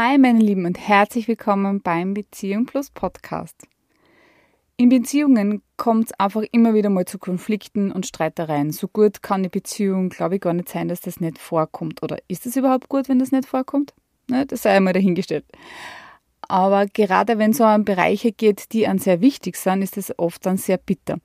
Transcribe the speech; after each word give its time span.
Hi 0.00 0.16
meine 0.16 0.38
Lieben 0.38 0.64
und 0.64 0.78
herzlich 0.78 1.26
willkommen 1.26 1.82
beim 1.82 2.14
Beziehung 2.14 2.66
Plus 2.66 2.88
Podcast. 2.88 3.66
In 4.76 4.90
Beziehungen 4.90 5.60
kommt 5.76 6.04
es 6.04 6.12
einfach 6.20 6.44
immer 6.52 6.72
wieder 6.72 6.88
mal 6.88 7.04
zu 7.04 7.18
Konflikten 7.18 7.90
und 7.90 8.06
Streitereien. 8.06 8.70
So 8.70 8.86
gut 8.86 9.24
kann 9.24 9.40
eine 9.40 9.50
Beziehung, 9.50 10.10
glaube 10.10 10.36
ich, 10.36 10.40
gar 10.40 10.52
nicht 10.52 10.68
sein, 10.68 10.86
dass 10.86 11.00
das 11.00 11.18
nicht 11.18 11.38
vorkommt. 11.38 12.04
Oder 12.04 12.18
ist 12.28 12.46
es 12.46 12.54
überhaupt 12.54 12.88
gut, 12.88 13.08
wenn 13.08 13.18
das 13.18 13.32
nicht 13.32 13.48
vorkommt? 13.48 13.92
Ne, 14.28 14.46
das 14.46 14.62
sei 14.62 14.76
einmal 14.76 14.92
dahingestellt. 14.92 15.44
Aber 16.42 16.86
gerade 16.86 17.38
wenn 17.38 17.50
es 17.50 17.58
um 17.58 17.84
Bereiche 17.84 18.30
geht, 18.30 18.72
die 18.72 18.86
an 18.86 18.98
sehr 18.98 19.20
wichtig 19.20 19.56
sind, 19.56 19.82
ist 19.82 19.96
es 19.96 20.16
oft 20.16 20.46
dann 20.46 20.58
sehr 20.58 20.78
bitter. 20.78 21.18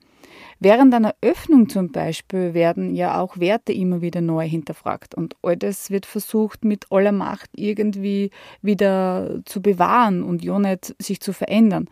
Während 0.64 0.94
einer 0.94 1.14
Öffnung 1.20 1.68
zum 1.68 1.92
Beispiel 1.92 2.54
werden 2.54 2.94
ja 2.94 3.20
auch 3.20 3.38
Werte 3.38 3.74
immer 3.74 4.00
wieder 4.00 4.22
neu 4.22 4.48
hinterfragt 4.48 5.14
und 5.14 5.36
all 5.42 5.58
das 5.58 5.90
wird 5.90 6.06
versucht 6.06 6.64
mit 6.64 6.90
aller 6.90 7.12
Macht 7.12 7.50
irgendwie 7.54 8.30
wieder 8.62 9.42
zu 9.44 9.60
bewahren 9.60 10.22
und 10.22 10.42
ja 10.42 10.58
nicht 10.58 10.96
sich 10.98 11.20
zu 11.20 11.34
verändern. 11.34 11.90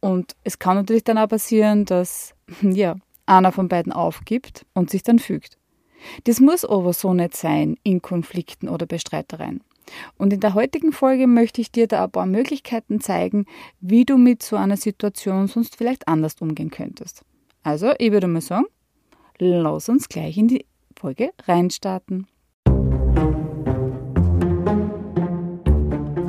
Und 0.00 0.34
es 0.42 0.58
kann 0.58 0.76
natürlich 0.76 1.04
dann 1.04 1.16
auch 1.16 1.28
passieren, 1.28 1.84
dass 1.84 2.34
ja, 2.60 2.96
einer 3.24 3.52
von 3.52 3.68
beiden 3.68 3.92
aufgibt 3.92 4.66
und 4.74 4.90
sich 4.90 5.04
dann 5.04 5.20
fügt. 5.20 5.56
Das 6.24 6.40
muss 6.40 6.64
aber 6.64 6.92
so 6.94 7.14
nicht 7.14 7.36
sein 7.36 7.76
in 7.84 8.02
Konflikten 8.02 8.68
oder 8.68 8.86
Bestreitereien. 8.86 9.62
Und 10.18 10.32
in 10.32 10.40
der 10.40 10.54
heutigen 10.54 10.90
Folge 10.90 11.28
möchte 11.28 11.60
ich 11.60 11.70
dir 11.70 11.86
da 11.86 12.06
ein 12.06 12.10
paar 12.10 12.26
Möglichkeiten 12.26 13.00
zeigen, 13.00 13.46
wie 13.80 14.04
du 14.04 14.18
mit 14.18 14.42
so 14.42 14.56
einer 14.56 14.76
Situation 14.76 15.46
sonst 15.46 15.76
vielleicht 15.76 16.08
anders 16.08 16.34
umgehen 16.40 16.70
könntest. 16.70 17.22
Also, 17.64 17.92
ich 17.98 18.10
würde 18.10 18.26
mal 18.26 18.40
sagen, 18.40 18.64
lass 19.38 19.88
uns 19.88 20.08
gleich 20.08 20.36
in 20.36 20.48
die 20.48 20.66
Folge 20.96 21.30
reinstarten. 21.46 22.26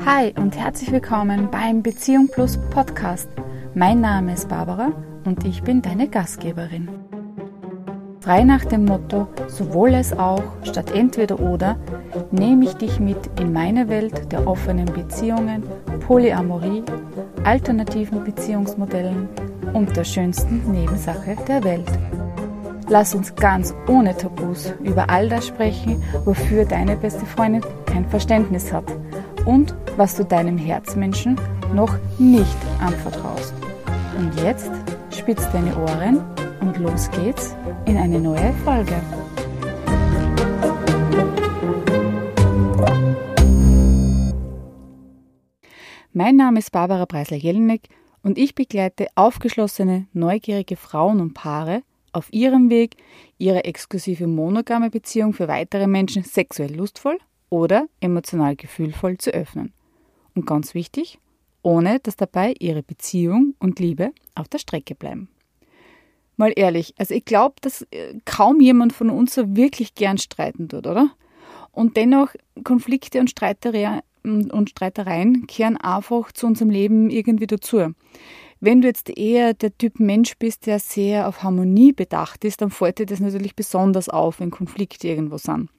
Hi 0.05 0.31
und 0.37 0.55
herzlich 0.55 0.91
willkommen 0.91 1.49
beim 1.49 1.81
Beziehung 1.81 2.29
Plus 2.31 2.59
Podcast. 2.69 3.27
Mein 3.73 3.99
Name 3.99 4.33
ist 4.33 4.47
Barbara 4.47 4.91
und 5.25 5.43
ich 5.43 5.63
bin 5.63 5.81
deine 5.81 6.07
Gastgeberin. 6.07 6.87
Frei 8.19 8.43
nach 8.43 8.63
dem 8.65 8.85
Motto 8.85 9.27
sowohl 9.47 9.95
als 9.95 10.13
auch 10.13 10.43
statt 10.63 10.91
entweder 10.91 11.39
oder 11.39 11.79
nehme 12.29 12.65
ich 12.65 12.73
dich 12.75 12.99
mit 12.99 13.17
in 13.39 13.51
meine 13.51 13.89
Welt 13.89 14.31
der 14.31 14.45
offenen 14.45 14.85
Beziehungen, 14.85 15.63
Polyamorie, 16.01 16.83
alternativen 17.43 18.23
Beziehungsmodellen 18.23 19.27
und 19.73 19.95
der 19.95 20.03
schönsten 20.03 20.71
Nebensache 20.71 21.35
der 21.47 21.63
Welt. 21.63 21.91
Lass 22.89 23.15
uns 23.15 23.33
ganz 23.35 23.73
ohne 23.87 24.15
Tabus 24.15 24.73
über 24.83 25.09
all 25.09 25.29
das 25.29 25.47
sprechen, 25.47 26.03
wofür 26.25 26.65
deine 26.65 26.95
beste 26.95 27.25
Freundin 27.25 27.63
kein 27.85 28.07
Verständnis 28.07 28.73
hat 28.73 28.85
und 29.45 29.75
was 29.97 30.15
du 30.15 30.25
deinem 30.25 30.57
Herzmenschen 30.57 31.39
noch 31.73 31.95
nicht 32.19 32.57
anvertraust. 32.79 33.53
Und 34.17 34.39
jetzt 34.41 34.71
spitz 35.11 35.49
deine 35.51 35.75
Ohren 35.77 36.21
und 36.61 36.77
los 36.77 37.09
geht's 37.11 37.55
in 37.85 37.97
eine 37.97 38.19
neue 38.19 38.53
Folge. 38.63 38.95
Mein 46.15 46.35
Name 46.35 46.59
ist 46.59 46.71
Barbara 46.71 47.07
Preisler-Jelinek 47.07 47.89
und 48.23 48.37
ich 48.37 48.55
begleite 48.55 49.07
aufgeschlossene, 49.15 50.07
neugierige 50.13 50.77
Frauen 50.77 51.19
und 51.19 51.33
Paare 51.33 51.83
auf 52.13 52.31
ihrem 52.31 52.69
Weg, 52.69 52.95
ihre 53.37 53.65
exklusive 53.65 54.27
monogame 54.27 54.89
Beziehung 54.89 55.33
für 55.33 55.47
weitere 55.47 55.87
Menschen 55.87 56.23
sexuell 56.23 56.73
lustvoll 56.73 57.17
oder 57.49 57.87
emotional 57.99 58.55
gefühlvoll 58.55 59.17
zu 59.17 59.31
öffnen. 59.31 59.73
Und 60.35 60.47
ganz 60.47 60.73
wichtig, 60.73 61.19
ohne 61.61 61.99
dass 61.99 62.15
dabei 62.15 62.55
ihre 62.59 62.81
Beziehung 62.81 63.55
und 63.59 63.79
Liebe 63.79 64.11
auf 64.35 64.47
der 64.47 64.59
Strecke 64.59 64.95
bleiben. 64.95 65.29
Mal 66.35 66.53
ehrlich, 66.55 66.95
also 66.97 67.13
ich 67.13 67.25
glaube, 67.25 67.55
dass 67.61 67.83
äh, 67.91 68.15
kaum 68.25 68.59
jemand 68.59 68.93
von 68.93 69.09
uns 69.09 69.35
so 69.35 69.55
wirklich 69.55 69.93
gern 69.93 70.17
streiten 70.17 70.67
tut, 70.67 70.87
oder? 70.87 71.11
Und 71.71 71.97
dennoch 71.97 72.29
Konflikte 72.63 73.19
und 73.19 73.29
Streitereien 73.29 74.01
und 74.23 74.69
Streitereien 74.69 75.47
kehren 75.47 75.77
einfach 75.77 76.31
zu 76.31 76.47
unserem 76.47 76.69
Leben 76.69 77.09
irgendwie 77.09 77.47
dazu. 77.47 77.93
Wenn 78.59 78.81
du 78.81 78.87
jetzt 78.87 79.09
eher 79.17 79.53
der 79.53 79.77
Typ 79.77 79.99
Mensch 79.99 80.37
bist, 80.37 80.67
der 80.67 80.79
sehr 80.79 81.27
auf 81.27 81.43
Harmonie 81.43 81.91
bedacht 81.91 82.45
ist, 82.45 82.61
dann 82.61 82.69
fällt 82.69 82.99
dir 82.99 83.05
das 83.05 83.19
natürlich 83.19 83.55
besonders 83.55 84.07
auf, 84.07 84.39
wenn 84.39 84.51
Konflikte 84.51 85.07
irgendwo 85.09 85.37
sind. 85.37 85.69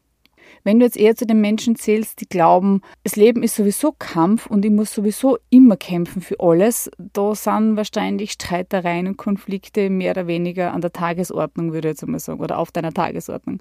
Wenn 0.63 0.79
du 0.79 0.85
jetzt 0.85 0.97
eher 0.97 1.17
zu 1.17 1.27
den 1.27 1.41
Menschen 1.41 1.77
zählst, 1.77 2.21
die 2.21 2.29
glauben, 2.29 2.81
das 3.03 3.17
Leben 3.17 3.43
ist 3.43 3.57
sowieso 3.57 3.93
Kampf 3.93 4.47
und 4.47 4.65
ich 4.65 4.71
muss 4.71 4.93
sowieso 4.93 5.39
immer 5.51 5.77
kämpfen 5.77 6.23
für 6.23 6.41
alles, 6.41 6.91
da 6.99 7.35
sind 7.35 7.77
wahrscheinlich 7.77 8.33
Streitereien 8.33 9.07
und 9.07 9.17
Konflikte 9.17 9.91
mehr 9.91 10.13
oder 10.13 10.27
weniger 10.27 10.73
an 10.73 10.81
der 10.81 10.93
Tagesordnung, 10.93 11.73
würde 11.73 11.89
ich 11.89 11.93
jetzt 11.93 12.05
einmal 12.05 12.21
sagen, 12.21 12.41
oder 12.41 12.59
auf 12.59 12.71
deiner 12.71 12.93
Tagesordnung. 12.93 13.61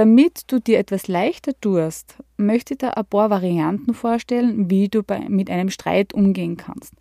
Damit 0.00 0.50
du 0.50 0.60
dir 0.60 0.78
etwas 0.78 1.08
leichter 1.08 1.52
tust, 1.60 2.14
möchte 2.38 2.72
ich 2.72 2.78
dir 2.78 2.96
ein 2.96 3.04
paar 3.04 3.28
Varianten 3.28 3.92
vorstellen, 3.92 4.70
wie 4.70 4.88
du 4.88 5.02
bei, 5.02 5.28
mit 5.28 5.50
einem 5.50 5.68
Streit 5.68 6.14
umgehen 6.14 6.56
kannst. 6.56 6.94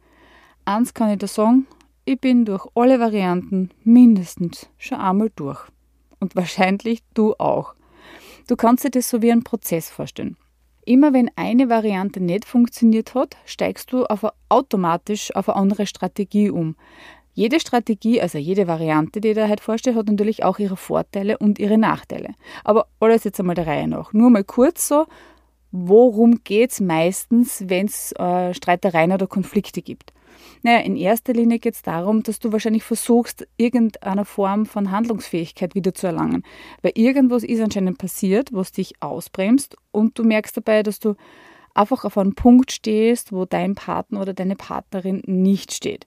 Eins 0.66 0.94
kann 0.94 1.10
ich 1.10 1.18
dir 1.18 1.28
sagen, 1.28 1.66
ich 2.04 2.20
bin 2.20 2.44
durch 2.44 2.68
alle 2.76 3.00
Varianten 3.00 3.70
mindestens 3.86 4.68
schon 4.78 4.98
einmal 4.98 5.32
durch. 5.34 5.62
Und 6.20 6.36
wahrscheinlich 6.36 7.00
du 7.14 7.36
auch. 7.38 7.74
Du 8.50 8.58
kannst 8.58 8.84
dir 8.84 8.92
das 8.92 9.10
so 9.10 9.22
wie 9.22 9.32
einen 9.32 9.46
Prozess 9.46 9.90
vorstellen. 9.90 10.36
Immer 10.84 11.14
wenn 11.14 11.32
eine 11.38 11.70
Variante 11.70 12.20
nicht 12.20 12.44
funktioniert 12.44 13.16
hat, 13.16 13.38
steigst 13.46 13.94
du 13.94 14.08
auf 14.08 14.26
automatisch 14.50 15.34
auf 15.38 15.48
eine 15.48 15.56
andere 15.56 15.86
Strategie 15.86 16.50
um. 16.50 16.76
Jede 17.40 17.62
Strategie, 17.62 18.20
also 18.20 18.38
jede 18.38 18.68
Variante, 18.68 19.22
die 19.22 19.30
ich 19.30 19.36
da 19.36 19.48
halt 19.48 19.62
vorstelle, 19.62 19.96
hat 19.96 20.08
natürlich 20.08 20.44
auch 20.44 20.60
ihre 20.60 20.76
Vorteile 20.76 21.38
und 21.38 21.58
ihre 21.58 21.78
Nachteile. 21.78 22.34
Aber 22.66 22.88
alles 23.00 23.24
jetzt 23.24 23.40
einmal 23.40 23.56
der 23.56 23.66
Reihe 23.66 23.88
nach. 23.88 24.12
Nur 24.12 24.30
mal 24.30 24.44
kurz 24.44 24.90
so, 24.90 25.06
worum 25.72 26.44
geht 26.44 26.72
es 26.72 26.82
meistens, 26.82 27.64
wenn 27.68 27.86
es 27.86 28.12
äh, 28.20 28.54
Streitereien 28.54 29.14
oder 29.14 29.26
Konflikte 29.26 29.82
gibt? 29.82 30.12
Naja, 30.64 30.80
in 30.80 30.98
erster 30.98 31.32
Linie 31.32 31.60
geht 31.60 31.76
es 31.76 31.82
darum, 31.82 32.24
dass 32.24 32.40
du 32.40 32.52
wahrscheinlich 32.52 32.84
versuchst, 32.84 33.48
irgendeine 33.56 34.26
Form 34.26 34.66
von 34.66 34.92
Handlungsfähigkeit 34.92 35.76
wieder 35.76 35.94
zu 35.94 36.08
erlangen. 36.08 36.44
Weil 36.82 36.92
irgendwas 36.96 37.46
ist 37.46 37.62
anscheinend 37.62 38.00
passiert, 38.00 38.52
was 38.52 38.74
dich 38.74 39.02
ausbremst 39.02 39.78
und 39.92 40.20
du 40.20 40.26
merkst 40.26 40.58
dabei, 40.58 40.84
dass 40.84 41.00
du 41.00 41.16
einfach 41.74 42.04
auf 42.04 42.18
einem 42.18 42.36
Punkt 42.36 42.74
stehst, 42.74 43.32
wo 43.32 43.46
dein 43.46 43.76
Partner 43.76 44.20
oder 44.20 44.34
deine 44.34 44.58
Partnerin 44.58 45.24
nicht 45.26 45.72
steht. 45.72 46.06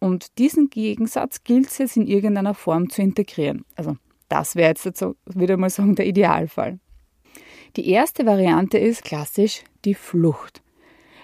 Und 0.00 0.38
diesen 0.38 0.70
Gegensatz 0.70 1.42
gilt 1.44 1.66
es 1.66 1.78
jetzt 1.78 1.96
in 1.96 2.06
irgendeiner 2.06 2.54
Form 2.54 2.88
zu 2.90 3.02
integrieren. 3.02 3.64
Also 3.74 3.96
das 4.28 4.56
wäre 4.56 4.68
jetzt 4.68 4.96
so, 4.96 5.16
wieder 5.26 5.56
mal 5.56 5.70
sagen, 5.70 5.94
der 5.94 6.06
Idealfall. 6.06 6.78
Die 7.76 7.88
erste 7.88 8.26
Variante 8.26 8.78
ist 8.78 9.04
klassisch 9.04 9.64
die 9.84 9.94
Flucht. 9.94 10.62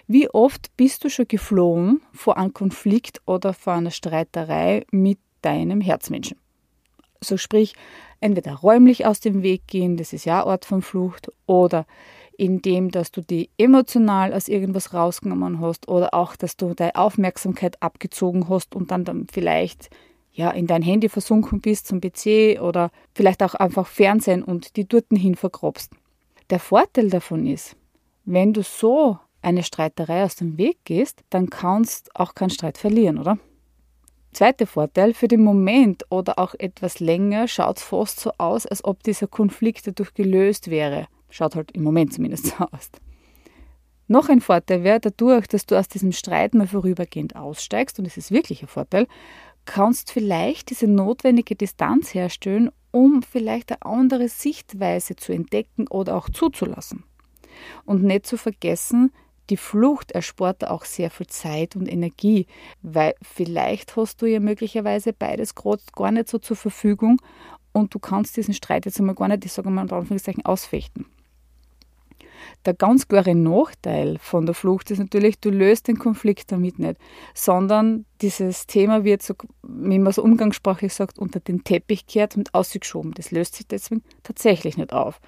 Wie 0.06 0.28
oft 0.28 0.76
bist 0.76 1.04
du 1.04 1.08
schon 1.08 1.28
geflohen 1.28 2.02
vor 2.12 2.36
einem 2.36 2.52
Konflikt 2.52 3.22
oder 3.26 3.54
vor 3.54 3.74
einer 3.74 3.90
Streiterei 3.90 4.84
mit 4.90 5.18
deinem 5.40 5.80
Herzmenschen? 5.80 6.38
So 7.20 7.38
sprich, 7.38 7.74
entweder 8.20 8.54
räumlich 8.54 9.06
aus 9.06 9.20
dem 9.20 9.42
Weg 9.42 9.66
gehen, 9.66 9.96
das 9.96 10.12
ist 10.12 10.26
ja 10.26 10.44
Ort 10.44 10.66
von 10.66 10.82
Flucht, 10.82 11.32
oder 11.46 11.86
indem 12.36 12.90
dass 12.90 13.10
du 13.10 13.20
die 13.20 13.50
emotional 13.58 14.32
aus 14.32 14.48
irgendwas 14.48 14.92
rausgenommen 14.92 15.60
hast 15.60 15.88
oder 15.88 16.14
auch, 16.14 16.36
dass 16.36 16.56
du 16.56 16.74
deine 16.74 16.96
Aufmerksamkeit 16.96 17.82
abgezogen 17.82 18.48
hast 18.48 18.74
und 18.74 18.90
dann, 18.90 19.04
dann 19.04 19.26
vielleicht 19.32 19.90
ja 20.32 20.50
in 20.50 20.66
dein 20.66 20.82
Handy 20.82 21.08
versunken 21.08 21.60
bist 21.60 21.86
zum 21.86 22.00
PC 22.00 22.60
oder 22.60 22.90
vielleicht 23.14 23.42
auch 23.42 23.54
einfach 23.54 23.86
Fernsehen 23.86 24.42
und 24.42 24.76
die 24.76 24.86
dort 24.86 25.06
hin 25.10 25.36
vergrobst. 25.36 25.92
Der 26.50 26.58
Vorteil 26.58 27.08
davon 27.08 27.46
ist, 27.46 27.76
wenn 28.24 28.52
du 28.52 28.62
so 28.62 29.18
eine 29.42 29.62
Streiterei 29.62 30.24
aus 30.24 30.36
dem 30.36 30.58
Weg 30.58 30.78
gehst, 30.84 31.22
dann 31.30 31.50
kannst 31.50 32.14
auch 32.16 32.34
keinen 32.34 32.50
Streit 32.50 32.78
verlieren, 32.78 33.18
oder? 33.18 33.38
Zweiter 34.32 34.66
Vorteil, 34.66 35.14
für 35.14 35.28
den 35.28 35.44
Moment 35.44 36.04
oder 36.10 36.38
auch 36.40 36.54
etwas 36.58 36.98
länger 36.98 37.46
schaut 37.46 37.76
es 37.76 37.84
fast 37.84 38.18
so 38.18 38.32
aus, 38.38 38.66
als 38.66 38.84
ob 38.84 39.02
dieser 39.04 39.28
Konflikt 39.28 39.86
dadurch 39.86 40.12
gelöst 40.12 40.70
wäre. 40.70 41.06
Schaut 41.34 41.56
halt 41.56 41.72
im 41.72 41.82
Moment 41.82 42.12
zumindest 42.12 42.46
so 42.46 42.54
aus. 42.58 42.92
Noch 44.06 44.28
ein 44.28 44.40
Vorteil 44.40 44.84
wäre 44.84 45.00
dadurch, 45.00 45.48
dass 45.48 45.66
du 45.66 45.74
aus 45.74 45.88
diesem 45.88 46.12
Streit 46.12 46.54
mal 46.54 46.68
vorübergehend 46.68 47.34
aussteigst, 47.34 47.98
und 47.98 48.06
es 48.06 48.16
ist 48.16 48.30
wirklich 48.30 48.62
ein 48.62 48.68
Vorteil, 48.68 49.08
kannst 49.64 50.12
vielleicht 50.12 50.70
diese 50.70 50.86
notwendige 50.86 51.56
Distanz 51.56 52.14
herstellen, 52.14 52.70
um 52.92 53.24
vielleicht 53.24 53.72
eine 53.72 53.82
andere 53.82 54.28
Sichtweise 54.28 55.16
zu 55.16 55.32
entdecken 55.32 55.88
oder 55.88 56.14
auch 56.14 56.30
zuzulassen. 56.30 57.02
Und 57.84 58.04
nicht 58.04 58.26
zu 58.26 58.36
vergessen, 58.36 59.10
die 59.50 59.56
Flucht 59.56 60.12
erspart 60.12 60.64
auch 60.68 60.84
sehr 60.84 61.10
viel 61.10 61.26
Zeit 61.26 61.74
und 61.74 61.88
Energie, 61.88 62.46
weil 62.82 63.14
vielleicht 63.22 63.96
hast 63.96 64.22
du 64.22 64.26
ja 64.26 64.38
möglicherweise 64.38 65.12
beides 65.12 65.56
gerade 65.56 65.82
gar 65.96 66.12
nicht 66.12 66.28
so 66.28 66.38
zur 66.38 66.56
Verfügung 66.56 67.20
und 67.72 67.92
du 67.92 67.98
kannst 67.98 68.36
diesen 68.36 68.54
Streit 68.54 68.86
jetzt 68.86 69.00
einmal 69.00 69.16
gar 69.16 69.26
nicht, 69.26 69.44
ich 69.44 69.52
sage 69.52 69.68
mal 69.68 69.82
in 69.82 69.90
Anführungszeichen, 69.90 70.46
ausfechten. 70.46 71.06
Der 72.64 72.74
ganz 72.74 73.08
klare 73.08 73.34
Nachteil 73.34 74.18
von 74.18 74.46
der 74.46 74.54
Flucht 74.54 74.90
ist 74.90 74.98
natürlich, 74.98 75.38
du 75.38 75.50
löst 75.50 75.88
den 75.88 75.98
Konflikt 75.98 76.50
damit 76.50 76.78
nicht, 76.78 76.98
sondern 77.34 78.04
dieses 78.20 78.66
Thema 78.66 79.04
wird, 79.04 79.22
so, 79.22 79.34
wie 79.62 79.98
man 79.98 80.12
so 80.12 80.22
umgangssprachlich 80.22 80.94
sagt, 80.94 81.18
unter 81.18 81.40
den 81.40 81.64
Teppich 81.64 82.06
kehrt 82.06 82.36
und 82.36 82.54
ausgeschoben. 82.54 83.12
Das 83.12 83.30
löst 83.30 83.56
sich 83.56 83.66
deswegen 83.66 84.02
tatsächlich 84.22 84.76
nicht 84.76 84.92
auf. 84.92 85.20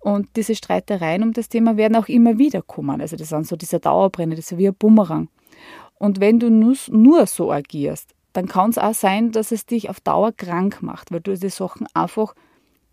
Und 0.00 0.28
diese 0.36 0.54
Streitereien 0.54 1.22
um 1.22 1.32
das 1.32 1.48
Thema 1.48 1.76
werden 1.76 1.96
auch 1.96 2.08
immer 2.08 2.38
wieder 2.38 2.62
kommen. 2.62 3.00
Also 3.00 3.16
das 3.16 3.30
sind 3.30 3.46
so 3.46 3.56
diese 3.56 3.80
Dauerbrenner, 3.80 4.36
das 4.36 4.52
ist 4.52 4.58
wie 4.58 4.68
ein 4.68 4.74
Bumerang. 4.74 5.28
Und 5.98 6.20
wenn 6.20 6.38
du 6.38 6.50
nur, 6.50 7.26
so 7.26 7.50
agierst, 7.50 8.14
dann 8.32 8.48
kann 8.48 8.70
es 8.70 8.78
auch 8.78 8.94
sein, 8.94 9.32
dass 9.32 9.50
es 9.50 9.64
dich 9.64 9.88
auf 9.88 10.00
Dauer 10.00 10.32
krank 10.32 10.82
macht, 10.82 11.10
weil 11.10 11.20
du 11.20 11.36
die 11.36 11.48
Sachen 11.48 11.86
einfach 11.94 12.34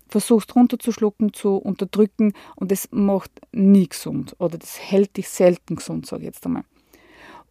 versuchst 0.08 0.54
runterzuschlucken, 0.54 1.32
zu 1.32 1.56
unterdrücken 1.56 2.32
und 2.56 2.70
das 2.70 2.88
macht 2.90 3.30
nie 3.52 3.88
gesund 3.88 4.36
oder 4.38 4.58
das 4.58 4.78
hält 4.78 5.16
dich 5.16 5.28
selten 5.28 5.76
gesund, 5.76 6.06
sage 6.06 6.22
ich 6.22 6.26
jetzt 6.26 6.44
einmal. 6.46 6.64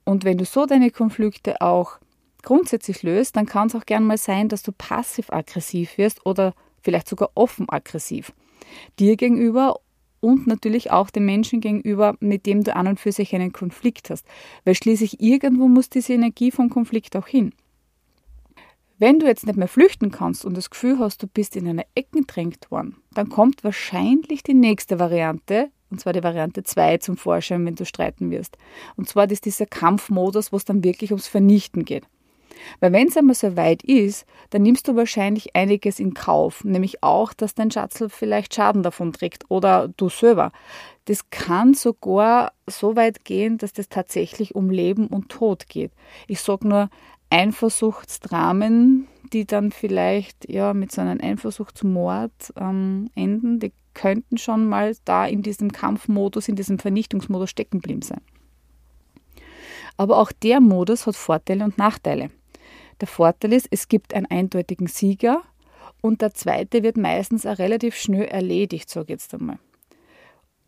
Und 0.06 0.24
wenn 0.24 0.38
du 0.38 0.46
so 0.46 0.66
deine 0.66 0.92
Konflikte 0.92 1.62
auch 1.62 2.00
grundsätzlich 2.42 3.04
löst, 3.04 3.36
dann 3.36 3.46
kann 3.46 3.68
es 3.68 3.76
auch 3.76 3.86
gerne 3.86 4.06
mal 4.06 4.18
sein, 4.18 4.50
dass 4.50 4.64
du 4.64 4.72
passiv-aggressiv 4.72 5.98
wirst 5.98 6.26
oder 6.26 6.54
vielleicht 6.82 7.08
sogar 7.08 7.32
offen-aggressiv. 7.36 8.34
Dir 9.00 9.16
gegenüber 9.16 9.80
und 10.20 10.48
natürlich 10.48 10.92
auch 10.92 11.10
dem 11.10 11.26
Menschen 11.26 11.60
gegenüber, 11.60 12.16
mit 12.20 12.46
dem 12.46 12.64
du 12.64 12.76
an 12.76 12.88
und 12.88 13.00
für 13.00 13.12
sich 13.12 13.36
einen 13.36 13.52
Konflikt 13.52 14.10
hast. 14.10 14.26
Weil 14.64 14.76
schließlich 14.76 15.22
irgendwo 15.22 15.68
muss 15.68 15.90
diese 15.90 16.14
Energie 16.14 16.52
vom 16.52 16.70
Konflikt 16.70 17.16
auch 17.18 17.28
hin. 17.28 17.54
Wenn 19.00 19.20
du 19.20 19.26
jetzt 19.26 19.46
nicht 19.46 19.58
mehr 19.58 19.68
flüchten 19.68 20.12
kannst 20.12 20.46
und 20.46 20.56
das 20.56 20.70
Gefühl 20.70 21.00
hast, 21.00 21.24
du 21.24 21.28
bist 21.28 21.56
in 21.56 21.68
eine 21.68 21.86
Ecke 21.96 22.20
gedrängt 22.20 22.70
worden, 22.70 22.98
dann 23.14 23.30
kommt 23.30 23.64
wahrscheinlich 23.64 24.44
die 24.44 24.54
nächste 24.54 25.00
Variante, 25.00 25.70
und 25.90 26.00
zwar 26.00 26.14
die 26.14 26.24
Variante 26.24 26.64
2 26.64 26.98
zum 26.98 27.18
Vorschein, 27.18 27.66
wenn 27.66 27.76
du 27.76 27.86
streiten 27.86 28.32
wirst. 28.32 28.58
Und 28.96 29.10
zwar 29.10 29.30
ist 29.30 29.46
dieser 29.46 29.66
Kampfmodus, 29.66 30.52
wo 30.52 30.58
es 30.58 30.66
dann 30.66 30.84
wirklich 30.84 31.12
ums 31.12 31.28
Vernichten 31.28 31.86
geht. 31.86 32.06
Weil 32.80 32.94
wenn 32.94 33.08
es 33.08 33.18
einmal 33.18 33.36
so 33.36 33.56
weit 33.56 33.84
ist, 33.84 34.26
dann 34.52 34.62
nimmst 34.62 34.88
du 34.88 34.96
wahrscheinlich 34.96 35.56
einiges 35.56 36.00
in 36.00 36.14
Kauf, 36.14 36.64
nämlich 36.64 37.04
auch, 37.04 37.34
dass 37.34 37.56
dein 37.56 37.72
Schatzel 37.72 38.10
vielleicht 38.10 38.54
Schaden 38.54 38.84
davon 38.84 39.14
trägt 39.14 39.46
oder 39.50 39.90
du 39.98 40.10
selber. 40.10 40.52
Das 41.06 41.30
kann 41.30 41.74
sogar 41.74 42.54
so 42.68 42.96
weit 42.96 43.26
gehen, 43.26 43.58
dass 43.58 43.74
das 43.74 43.90
tatsächlich 43.90 44.56
um 44.56 44.70
Leben 44.70 45.08
und 45.08 45.30
Tod 45.30 45.68
geht. 45.68 45.92
Ich 46.28 46.40
sage 46.40 46.68
nur, 46.68 46.90
Eifersuchtsdramen, 47.34 49.08
die 49.34 49.46
dann 49.46 49.72
vielleicht 49.72 50.48
ja 50.48 50.76
mit 50.76 50.92
so 50.92 51.02
einem 51.02 51.20
Eifersuchtsmord 51.20 52.54
ähm, 52.56 53.10
enden, 53.16 53.60
die 53.60 53.74
könnten 53.96 54.38
schon 54.38 54.68
mal 54.68 54.96
da 55.04 55.26
in 55.26 55.42
diesem 55.42 55.72
Kampfmodus, 55.72 56.48
in 56.48 56.56
diesem 56.56 56.78
Vernichtungsmodus 56.78 57.50
stecken 57.50 57.80
geblieben 57.80 58.04
sein. 58.04 58.22
Aber 59.98 60.20
auch 60.20 60.32
der 60.32 60.62
Modus 60.62 61.08
hat 61.08 61.16
Vorteile 61.16 61.64
und 61.64 61.80
Nachteile. 61.80 62.30
Der 63.02 63.08
Vorteil 63.08 63.54
ist, 63.54 63.68
es 63.72 63.88
gibt 63.88 64.14
einen 64.14 64.28
eindeutigen 64.28 64.86
Sieger 64.86 65.42
und 66.02 66.22
der 66.22 66.36
zweite 66.36 66.84
wird 66.84 66.98
meistens 66.98 67.48
auch 67.48 67.58
relativ 67.58 67.96
schnell 67.96 68.26
erledigt, 68.26 68.92
sage 68.92 69.06
ich 69.06 69.22
jetzt 69.22 69.34
einmal. 69.34 69.58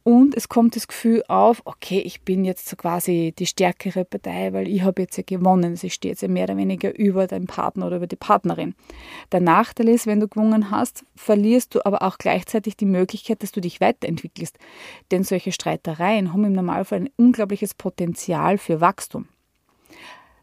Und 0.07 0.35
es 0.35 0.49
kommt 0.49 0.75
das 0.75 0.87
Gefühl 0.87 1.23
auf, 1.29 1.63
okay, 1.65 1.97
ich 1.97 2.21
bin 2.21 2.45
jetzt 2.45 2.69
so 2.69 2.75
quasi 2.75 3.33
die 3.39 3.47
stärkere 3.47 4.05
Partei, 4.05 4.53
weil 4.53 4.67
ich 4.67 4.83
habe 4.83 5.01
jetzt 5.01 5.17
ja 5.17 5.23
gewonnen. 5.25 5.71
Also 5.71 5.87
ich 5.87 5.95
stehe 5.95 6.11
jetzt 6.11 6.21
ja 6.21 6.27
mehr 6.27 6.43
oder 6.43 6.57
weniger 6.57 6.95
über 6.95 7.25
deinen 7.25 7.47
Partner 7.47 7.87
oder 7.87 7.95
über 7.95 8.05
die 8.05 8.15
Partnerin. 8.15 8.75
Der 9.31 9.39
Nachteil 9.39 9.89
ist, 9.89 10.05
wenn 10.05 10.19
du 10.19 10.27
gewonnen 10.27 10.69
hast, 10.69 11.03
verlierst 11.15 11.73
du 11.73 11.83
aber 11.83 12.03
auch 12.03 12.19
gleichzeitig 12.19 12.77
die 12.77 12.85
Möglichkeit, 12.85 13.41
dass 13.41 13.51
du 13.51 13.61
dich 13.61 13.81
weiterentwickelst. 13.81 14.59
Denn 15.09 15.23
solche 15.23 15.51
Streitereien 15.51 16.31
haben 16.31 16.43
im 16.43 16.53
Normalfall 16.53 16.99
ein 16.99 17.09
unglaubliches 17.17 17.73
Potenzial 17.73 18.59
für 18.59 18.81
Wachstum. 18.81 19.27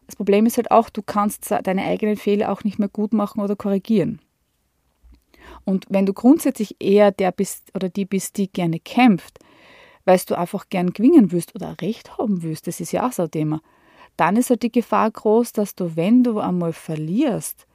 Das 0.07 0.17
Problem 0.17 0.45
ist 0.45 0.57
halt 0.57 0.71
auch, 0.71 0.89
du 0.89 1.01
kannst 1.01 1.51
deine 1.51 1.85
eigenen 1.85 2.17
Fehler 2.17 2.51
auch 2.51 2.65
nicht 2.65 2.79
mehr 2.79 2.89
gut 2.89 3.13
machen 3.13 3.41
oder 3.41 3.55
korrigieren. 3.55 4.19
Und 5.63 5.85
wenn 5.87 6.05
du 6.05 6.11
grundsätzlich 6.11 6.75
eher 6.79 7.11
der 7.11 7.31
bist 7.31 7.71
oder 7.73 7.87
die 7.87 8.03
bist, 8.03 8.35
die 8.35 8.51
gerne 8.51 8.81
kämpft, 8.81 9.39
weil 10.05 10.19
du 10.27 10.37
einfach 10.37 10.69
gern 10.69 10.91
gewinnen 10.91 11.31
willst 11.31 11.55
oder 11.55 11.75
Recht 11.81 12.17
haben 12.17 12.43
willst, 12.43 12.67
das 12.67 12.79
ist 12.79 12.91
ja 12.91 13.07
auch 13.07 13.11
so 13.11 13.23
ein 13.23 13.31
Thema, 13.31 13.61
dann 14.17 14.37
ist 14.37 14.49
halt 14.49 14.63
die 14.63 14.71
Gefahr 14.71 15.09
groß, 15.09 15.53
dass 15.53 15.75
du, 15.75 15.95
wenn 15.95 16.23
du 16.23 16.39
einmal 16.39 16.73
verlierst, 16.73 17.65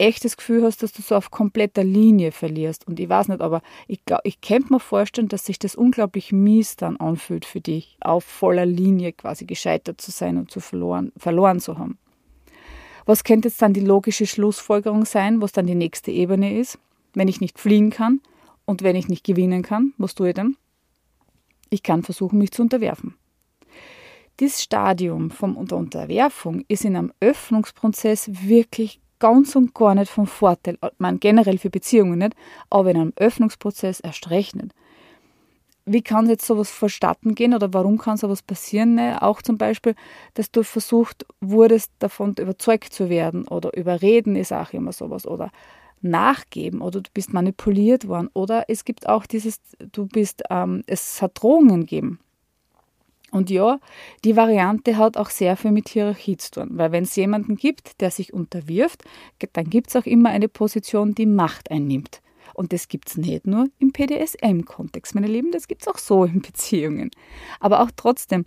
echt 0.00 0.24
das 0.24 0.36
Gefühl 0.36 0.64
hast, 0.64 0.82
dass 0.82 0.92
du 0.92 1.02
so 1.02 1.14
auf 1.14 1.30
kompletter 1.30 1.84
Linie 1.84 2.32
verlierst. 2.32 2.86
Und 2.86 2.98
ich 2.98 3.08
weiß 3.08 3.28
nicht, 3.28 3.42
aber 3.42 3.60
ich, 3.86 4.00
ich 4.24 4.40
könnte 4.40 4.72
mir 4.72 4.80
vorstellen, 4.80 5.28
dass 5.28 5.44
sich 5.44 5.58
das 5.58 5.74
unglaublich 5.74 6.32
mies 6.32 6.76
dann 6.76 6.96
anfühlt 6.96 7.44
für 7.44 7.60
dich, 7.60 7.98
auf 8.00 8.24
voller 8.24 8.66
Linie 8.66 9.12
quasi 9.12 9.44
gescheitert 9.44 10.00
zu 10.00 10.10
sein 10.10 10.38
und 10.38 10.50
zu 10.50 10.60
verloren, 10.60 11.12
verloren 11.16 11.60
zu 11.60 11.78
haben. 11.78 11.98
Was 13.04 13.24
könnte 13.24 13.48
jetzt 13.48 13.60
dann 13.60 13.74
die 13.74 13.80
logische 13.80 14.26
Schlussfolgerung 14.26 15.04
sein, 15.04 15.42
was 15.42 15.52
dann 15.52 15.66
die 15.66 15.74
nächste 15.74 16.10
Ebene 16.10 16.58
ist? 16.58 16.78
Wenn 17.12 17.28
ich 17.28 17.40
nicht 17.40 17.58
fliehen 17.58 17.90
kann 17.90 18.20
und 18.64 18.82
wenn 18.82 18.96
ich 18.96 19.08
nicht 19.08 19.24
gewinnen 19.24 19.62
kann, 19.62 19.92
was 19.98 20.14
tue 20.14 20.28
ich 20.28 20.34
dann? 20.34 20.56
Ich 21.70 21.82
kann 21.82 22.02
versuchen, 22.02 22.38
mich 22.38 22.50
zu 22.50 22.62
unterwerfen. 22.62 23.14
Dieses 24.40 24.62
Stadium 24.62 25.30
von 25.30 25.54
Unterwerfung 25.54 26.64
ist 26.66 26.84
in 26.84 26.96
einem 26.96 27.12
Öffnungsprozess 27.20 28.30
wirklich 28.46 29.00
ganz 29.18 29.54
und 29.54 29.74
gar 29.74 29.94
nicht 29.94 30.10
vom 30.10 30.26
Vorteil, 30.26 30.78
man 30.98 31.20
generell 31.20 31.58
für 31.58 31.70
Beziehungen 31.70 32.18
nicht, 32.18 32.34
aber 32.70 32.90
in 32.90 32.96
einem 32.96 33.12
Öffnungsprozess 33.16 34.00
erst 34.00 34.30
recht 34.30 34.56
nicht. 34.56 34.74
Wie 35.84 36.02
kann 36.02 36.28
jetzt 36.28 36.46
sowas 36.46 36.70
verstatten 36.70 37.34
gehen 37.34 37.54
oder 37.54 37.72
warum 37.72 37.98
kann 37.98 38.16
sowas 38.16 38.42
passieren? 38.42 38.94
Ne? 38.94 39.20
Auch 39.22 39.42
zum 39.42 39.58
Beispiel, 39.58 39.94
dass 40.34 40.50
du 40.50 40.62
versucht 40.62 41.26
wurdest, 41.40 41.90
davon 41.98 42.34
überzeugt 42.38 42.92
zu 42.92 43.08
werden 43.08 43.46
oder 43.48 43.76
überreden 43.76 44.36
ist 44.36 44.52
auch 44.52 44.72
immer 44.72 44.92
sowas 44.92 45.26
oder 45.26 45.50
nachgeben 46.02 46.80
oder 46.80 47.00
du 47.00 47.10
bist 47.12 47.32
manipuliert 47.32 48.08
worden 48.08 48.30
oder 48.32 48.64
es 48.68 48.84
gibt 48.84 49.08
auch 49.08 49.26
dieses, 49.26 49.60
du 49.92 50.06
bist, 50.06 50.42
ähm, 50.50 50.82
es 50.86 51.20
hat 51.20 51.40
Drohungen 51.40 51.80
gegeben. 51.80 52.20
Und 53.30 53.48
ja, 53.48 53.78
die 54.24 54.34
Variante 54.34 54.96
hat 54.96 55.16
auch 55.16 55.30
sehr 55.30 55.56
viel 55.56 55.70
mit 55.70 55.88
Hierarchie 55.88 56.36
zu 56.36 56.50
tun, 56.50 56.70
weil 56.72 56.90
wenn 56.90 57.04
es 57.04 57.14
jemanden 57.14 57.54
gibt, 57.54 58.00
der 58.00 58.10
sich 58.10 58.32
unterwirft, 58.32 59.04
dann 59.52 59.70
gibt 59.70 59.88
es 59.88 59.96
auch 59.96 60.06
immer 60.06 60.30
eine 60.30 60.48
Position, 60.48 61.14
die 61.14 61.26
Macht 61.26 61.70
einnimmt. 61.70 62.22
Und 62.54 62.72
das 62.72 62.88
gibt 62.88 63.08
es 63.08 63.16
nicht 63.16 63.46
nur 63.46 63.68
im 63.78 63.92
PDSM-Kontext, 63.92 65.14
meine 65.14 65.28
Lieben, 65.28 65.52
das 65.52 65.68
gibt 65.68 65.82
es 65.82 65.88
auch 65.88 65.98
so 65.98 66.24
in 66.24 66.42
Beziehungen. 66.42 67.10
Aber 67.60 67.80
auch 67.80 67.90
trotzdem, 67.94 68.44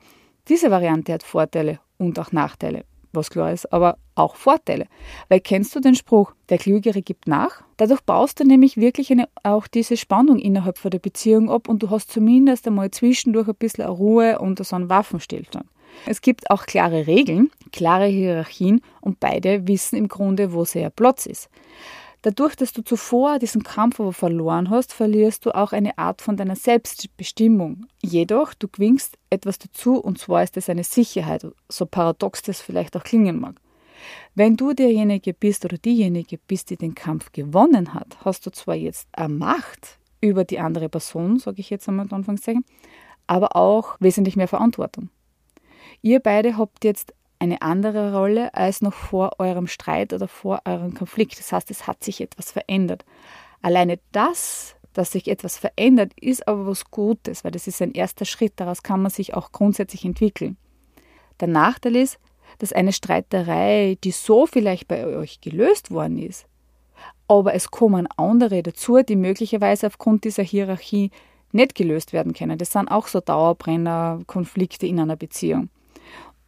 diese 0.49 0.69
Variante 0.69 1.13
hat 1.13 1.23
Vorteile 1.23 1.79
und 1.97 2.19
auch 2.19 2.33
Nachteile 2.33 2.83
was 3.13 3.29
klar 3.29 3.51
ist, 3.51 3.71
aber 3.71 3.97
auch 4.15 4.35
Vorteile. 4.35 4.87
Weil 5.29 5.39
kennst 5.39 5.75
du 5.75 5.79
den 5.79 5.95
Spruch, 5.95 6.33
der 6.49 6.57
Klügere 6.57 7.01
gibt 7.01 7.27
nach? 7.27 7.63
Dadurch 7.77 8.01
baust 8.01 8.39
du 8.39 8.43
nämlich 8.43 8.77
wirklich 8.77 9.11
eine, 9.11 9.27
auch 9.43 9.67
diese 9.67 9.97
Spannung 9.97 10.39
innerhalb 10.39 10.77
von 10.77 10.91
der 10.91 10.99
Beziehung 10.99 11.49
ab 11.49 11.67
und 11.67 11.83
du 11.83 11.89
hast 11.89 12.11
zumindest 12.11 12.67
einmal 12.67 12.91
zwischendurch 12.91 13.47
ein 13.47 13.55
bisschen 13.55 13.85
Ruhe 13.85 14.39
und 14.39 14.63
so 14.63 14.75
einen 14.75 14.89
Waffenstillstand. 14.89 15.65
Es 16.05 16.21
gibt 16.21 16.49
auch 16.49 16.65
klare 16.65 17.07
Regeln, 17.07 17.51
klare 17.71 18.07
Hierarchien 18.07 18.81
und 19.01 19.19
beide 19.19 19.67
wissen 19.67 19.95
im 19.95 20.07
Grunde, 20.07 20.53
wo 20.53 20.65
sehr 20.65 20.89
Platz 20.89 21.25
ist. 21.25 21.49
Dadurch, 22.23 22.55
dass 22.55 22.71
du 22.71 22.83
zuvor 22.83 23.37
diesen 23.37 23.63
Kampf 23.63 23.99
aber 23.99 24.13
verloren 24.13 24.69
hast, 24.69 24.93
verlierst 24.93 25.45
du 25.45 25.53
auch 25.53 25.73
eine 25.73 25.97
Art 25.97 26.21
von 26.21 26.37
deiner 26.37 26.55
Selbstbestimmung. 26.55 27.85
Jedoch, 28.01 28.53
du 28.53 28.69
gewinnst 28.69 29.17
etwas 29.29 29.59
dazu 29.59 29.99
und 29.99 30.19
zwar 30.19 30.41
ist 30.41 30.55
es 30.55 30.69
eine 30.69 30.85
Sicherheit, 30.85 31.45
so 31.67 31.85
paradox 31.85 32.41
das 32.41 32.61
vielleicht 32.61 32.95
auch 32.95 33.03
klingen 33.03 33.41
mag. 33.41 33.59
Wenn 34.35 34.55
du 34.55 34.73
derjenige 34.73 35.33
bist 35.33 35.65
oder 35.65 35.77
diejenige 35.77 36.37
bist, 36.37 36.69
die 36.69 36.77
den 36.77 36.95
Kampf 36.95 37.33
gewonnen 37.33 37.93
hat, 37.93 38.17
hast 38.23 38.45
du 38.45 38.51
zwar 38.51 38.75
jetzt 38.75 39.09
eine 39.11 39.33
Macht 39.33 39.99
über 40.21 40.45
die 40.45 40.59
andere 40.59 40.87
Person, 40.87 41.39
sage 41.39 41.59
ich 41.59 41.69
jetzt 41.69 41.89
einmal 41.89 42.05
in 42.05 42.13
Anführungszeichen, 42.13 42.63
aber 43.27 43.57
auch 43.57 43.97
wesentlich 43.99 44.37
mehr 44.37 44.47
Verantwortung. 44.47 45.09
Ihr 46.01 46.21
beide 46.21 46.57
habt 46.57 46.85
jetzt 46.85 47.13
eine 47.39 47.61
andere 47.61 48.13
Rolle 48.15 48.53
als 48.53 48.81
noch 48.81 48.93
vor 48.93 49.39
eurem 49.39 49.67
Streit 49.67 50.13
oder 50.13 50.27
vor 50.27 50.61
eurem 50.65 50.93
Konflikt. 50.93 51.37
Das 51.39 51.51
heißt, 51.51 51.71
es 51.71 51.87
hat 51.87 52.03
sich 52.03 52.21
etwas 52.21 52.51
verändert. 52.51 53.05
Alleine 53.61 53.99
das, 54.11 54.75
dass 54.93 55.11
sich 55.11 55.27
etwas 55.27 55.57
verändert, 55.57 56.13
ist 56.19 56.47
aber 56.47 56.67
was 56.67 56.91
Gutes, 56.91 57.43
weil 57.43 57.51
das 57.51 57.67
ist 57.67 57.81
ein 57.81 57.93
erster 57.93 58.25
Schritt. 58.25 58.53
Daraus 58.57 58.83
kann 58.83 59.01
man 59.01 59.11
sich 59.11 59.33
auch 59.33 59.51
grundsätzlich 59.51 60.05
entwickeln. 60.05 60.57
Der 61.39 61.47
Nachteil 61.47 61.95
ist, 61.95 62.19
dass 62.59 62.73
eine 62.73 62.93
Streiterei, 62.93 63.97
die 64.03 64.11
so 64.11 64.45
vielleicht 64.45 64.87
bei 64.87 65.05
euch 65.05 65.41
gelöst 65.41 65.91
worden 65.91 66.19
ist, 66.19 66.45
aber 67.27 67.53
es 67.53 67.71
kommen 67.71 68.07
andere 68.17 68.61
dazu, 68.63 69.01
die 69.01 69.15
möglicherweise 69.15 69.87
aufgrund 69.87 70.23
dieser 70.23 70.43
Hierarchie 70.43 71.09
nicht 71.51 71.75
gelöst 71.75 72.13
werden 72.13 72.33
können. 72.33 72.57
Das 72.57 72.71
sind 72.71 72.89
auch 72.89 73.07
so 73.07 73.21
Dauerbrenner, 73.21 74.19
Konflikte 74.27 74.87
in 74.87 74.99
einer 74.99 75.15
Beziehung. 75.15 75.69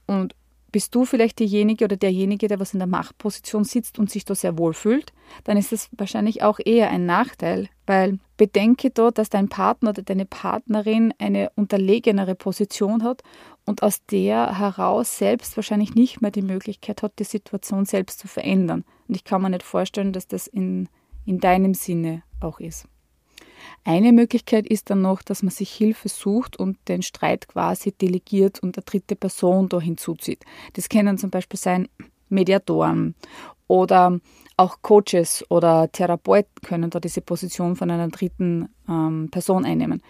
Und 0.08 0.36
bist 0.75 0.94
du 0.94 1.05
vielleicht 1.05 1.39
diejenige 1.39 1.86
oder 1.86 1.96
derjenige, 1.96 2.50
der 2.50 2.60
was 2.60 2.74
in 2.74 2.79
der 2.79 2.88
Machtposition 2.88 3.63
sitzt 3.63 3.98
und 3.98 4.12
sich 4.12 4.25
da 4.25 4.36
sehr 4.36 4.58
wohl 4.58 4.74
fühlt, 4.74 5.13
dann 5.46 5.55
ist 5.55 5.72
das 5.72 5.88
wahrscheinlich 5.94 6.44
auch 6.44 6.60
eher 6.65 6.89
ein 6.89 7.05
Nachteil, 7.05 7.70
weil 7.86 8.20
bedenke 8.36 8.89
dort, 8.89 9.17
dass 9.17 9.29
dein 9.29 9.48
Partner 9.48 9.91
oder 9.91 10.01
deine 10.01 10.25
Partnerin 10.25 11.13
eine 11.17 11.50
unterlegenere 11.55 12.36
Position 12.36 13.03
hat 13.03 13.24
und 13.65 13.84
aus 13.84 14.03
der 14.08 14.60
heraus 14.60 15.17
selbst 15.17 15.55
wahrscheinlich 15.55 15.96
nicht 15.96 16.22
mehr 16.22 16.32
die 16.32 16.41
Möglichkeit 16.41 17.03
hat, 17.03 17.20
die 17.20 17.24
Situation 17.24 17.86
selbst 17.86 18.20
zu 18.20 18.27
verändern. 18.27 18.84
Und 19.08 19.15
ich 19.15 19.24
kann 19.24 19.44
mir 19.44 19.51
nicht 19.51 19.63
vorstellen, 19.63 20.12
dass 20.12 20.27
das 20.27 20.46
in, 20.46 20.89
in 21.25 21.39
deinem 21.39 21.74
Sinne 21.74 22.24
auch 22.41 22.60
ist. 22.60 22.86
Eine 23.84 24.12
Möglichkeit 24.12 24.67
ist 24.67 24.89
dann 24.89 25.01
noch, 25.01 25.22
dass 25.22 25.43
man 25.43 25.51
sich 25.51 25.72
Hilfe 25.72 26.10
sucht 26.10 26.57
und 26.57 26.77
den 26.88 27.01
Streit 27.01 27.48
quasi 27.48 27.91
delegiert 27.91 28.60
und 28.60 28.77
eine 28.77 28.84
dritte 28.84 29.15
Person 29.15 29.69
da 29.69 29.79
hinzuzieht. 29.79 30.43
Das 30.74 30.89
können 30.89 31.17
zum 31.17 31.29
Beispiel 31.29 31.60
sein 31.60 31.88
Mediatoren 32.29 33.15
oder 33.67 34.19
auch 34.57 34.81
Coaches 34.81 35.43
oder 35.50 35.91
Therapeuten 35.91 36.62
können 36.63 36.89
da 36.89 37.00
diese 37.00 37.22
Position 37.22 37.75
von 37.75 37.91
einer 37.91 38.07
dritten 38.07 38.69
ähm, 38.88 39.29
Person 39.29 39.65
einnehmen. 39.65 40.01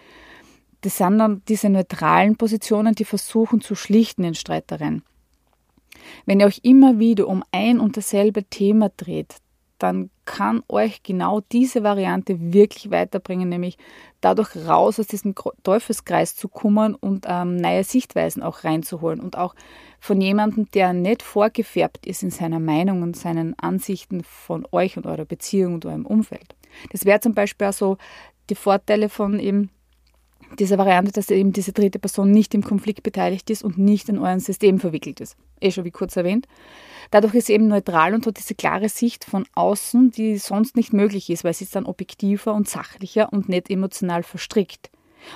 Das 0.82 0.98
sind 0.98 1.18
dann 1.18 1.42
diese 1.48 1.68
neutralen 1.68 2.36
Positionen, 2.36 2.94
die 2.94 3.04
versuchen 3.04 3.60
zu 3.60 3.74
schlichten 3.74 4.24
in 4.24 4.34
Streitereien. 4.34 5.02
Wenn 6.26 6.40
ihr 6.40 6.46
euch 6.46 6.60
immer 6.62 6.98
wieder 6.98 7.26
um 7.26 7.42
ein 7.50 7.80
und 7.80 7.96
dasselbe 7.96 8.44
Thema 8.44 8.90
dreht, 8.96 9.36
dann 9.78 10.10
kann 10.26 10.62
euch 10.68 11.02
genau 11.02 11.40
diese 11.52 11.82
Variante 11.82 12.52
wirklich 12.52 12.90
weiterbringen, 12.90 13.48
nämlich 13.48 13.78
dadurch 14.20 14.54
raus 14.56 15.00
aus 15.00 15.06
diesem 15.06 15.34
Teufelskreis 15.62 16.36
zu 16.36 16.48
kommen 16.48 16.94
und 16.94 17.24
ähm, 17.28 17.56
neue 17.56 17.84
Sichtweisen 17.84 18.42
auch 18.42 18.64
reinzuholen 18.64 19.20
und 19.20 19.38
auch 19.38 19.54
von 20.00 20.20
jemandem, 20.20 20.70
der 20.72 20.92
nicht 20.92 21.22
vorgefärbt 21.22 22.06
ist 22.06 22.22
in 22.22 22.30
seiner 22.30 22.60
Meinung 22.60 23.02
und 23.02 23.16
seinen 23.16 23.58
Ansichten 23.58 24.22
von 24.24 24.66
euch 24.72 24.96
und 24.96 25.06
eurer 25.06 25.24
Beziehung 25.24 25.74
und 25.74 25.86
eurem 25.86 26.04
Umfeld. 26.04 26.54
Das 26.92 27.04
wäre 27.04 27.20
zum 27.20 27.34
Beispiel 27.34 27.68
auch 27.68 27.72
so 27.72 27.96
die 28.50 28.54
Vorteile 28.54 29.08
von 29.08 29.40
eben 29.40 29.70
dieser 30.58 30.78
Variante, 30.78 31.12
dass 31.12 31.30
eben 31.30 31.52
diese 31.52 31.72
dritte 31.72 31.98
Person 31.98 32.30
nicht 32.30 32.54
im 32.54 32.62
Konflikt 32.62 33.02
beteiligt 33.02 33.50
ist 33.50 33.64
und 33.64 33.78
nicht 33.78 34.08
in 34.08 34.18
euren 34.18 34.40
System 34.40 34.78
verwickelt 34.78 35.20
ist. 35.20 35.36
Eh 35.60 35.70
schon 35.70 35.84
wie 35.84 35.90
kurz 35.90 36.16
erwähnt. 36.16 36.46
Dadurch 37.10 37.34
ist 37.34 37.46
sie 37.46 37.54
eben 37.54 37.68
neutral 37.68 38.14
und 38.14 38.26
hat 38.26 38.38
diese 38.38 38.54
klare 38.54 38.88
Sicht 38.88 39.24
von 39.24 39.46
außen, 39.54 40.10
die 40.10 40.38
sonst 40.38 40.76
nicht 40.76 40.92
möglich 40.92 41.30
ist, 41.30 41.44
weil 41.44 41.54
sie 41.54 41.64
ist 41.64 41.76
dann 41.76 41.86
objektiver 41.86 42.54
und 42.54 42.68
sachlicher 42.68 43.32
und 43.32 43.48
nicht 43.48 43.70
emotional 43.70 44.22
verstrickt. 44.22 44.90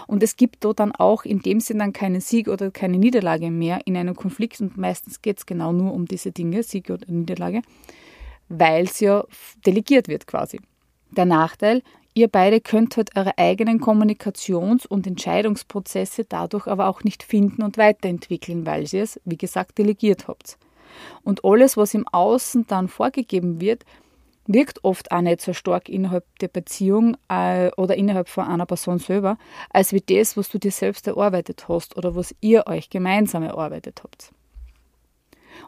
Und 0.06 0.22
es 0.22 0.36
gibt 0.36 0.64
dort 0.64 0.80
dann 0.80 0.92
auch 0.92 1.24
in 1.24 1.40
dem 1.40 1.60
Sinn 1.60 1.78
dann 1.78 1.92
keinen 1.92 2.20
Sieg 2.20 2.48
oder 2.48 2.70
keine 2.70 2.98
Niederlage 2.98 3.50
mehr 3.50 3.80
in 3.86 3.96
einem 3.96 4.14
Konflikt 4.14 4.60
und 4.60 4.76
meistens 4.76 5.22
geht 5.22 5.38
es 5.38 5.46
genau 5.46 5.72
nur 5.72 5.92
um 5.92 6.06
diese 6.06 6.30
Dinge, 6.30 6.62
Sieg 6.62 6.90
oder 6.90 7.06
Niederlage, 7.08 7.62
weil 8.48 8.84
es 8.84 9.00
ja 9.00 9.24
delegiert 9.66 10.08
wird 10.08 10.26
quasi. 10.26 10.60
Der 11.10 11.24
Nachteil, 11.24 11.82
Ihr 12.12 12.26
beide 12.26 12.60
könnt 12.60 12.96
halt 12.96 13.16
eure 13.16 13.38
eigenen 13.38 13.80
Kommunikations- 13.80 14.86
und 14.86 15.06
Entscheidungsprozesse 15.06 16.24
dadurch 16.24 16.66
aber 16.66 16.88
auch 16.88 17.04
nicht 17.04 17.22
finden 17.22 17.62
und 17.62 17.78
weiterentwickeln, 17.78 18.66
weil 18.66 18.84
ihr 18.92 19.04
es, 19.04 19.20
wie 19.24 19.38
gesagt, 19.38 19.78
delegiert 19.78 20.26
habt. 20.26 20.58
Und 21.22 21.44
alles, 21.44 21.76
was 21.76 21.94
im 21.94 22.06
Außen 22.08 22.66
dann 22.66 22.88
vorgegeben 22.88 23.60
wird, 23.60 23.84
wirkt 24.46 24.84
oft 24.84 25.12
auch 25.12 25.20
nicht 25.20 25.40
so 25.40 25.52
stark 25.52 25.88
innerhalb 25.88 26.24
der 26.40 26.48
Beziehung 26.48 27.16
äh, 27.28 27.70
oder 27.76 27.96
innerhalb 27.96 28.28
von 28.28 28.44
einer 28.44 28.66
Person 28.66 28.98
selber, 28.98 29.38
als 29.70 29.92
wie 29.92 30.00
das, 30.00 30.36
was 30.36 30.48
du 30.48 30.58
dir 30.58 30.72
selbst 30.72 31.06
erarbeitet 31.06 31.68
hast 31.68 31.96
oder 31.96 32.16
was 32.16 32.34
ihr 32.40 32.66
euch 32.66 32.90
gemeinsam 32.90 33.42
erarbeitet 33.42 34.00
habt. 34.02 34.32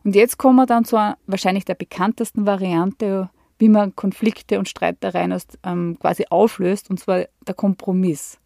Und 0.05 0.17
jetzt 0.17 0.39
kommen 0.39 0.57
wir 0.57 0.67
dann 0.67 0.85
zu 0.85 0.97
wahrscheinlich 1.27 1.65
der 1.65 1.75
bekanntesten 1.75 2.47
Variante 2.47 3.31
wie 3.63 3.69
man 3.69 3.95
Konflikte 3.95 4.59
und 4.59 4.69
Streitereien 4.69 5.33
ähm, 5.63 5.97
quasi 6.01 6.25
auflöst, 6.31 6.91
und 6.91 6.99
zwar 6.99 7.27
der 7.47 7.55
Kompromiss. 7.55 8.41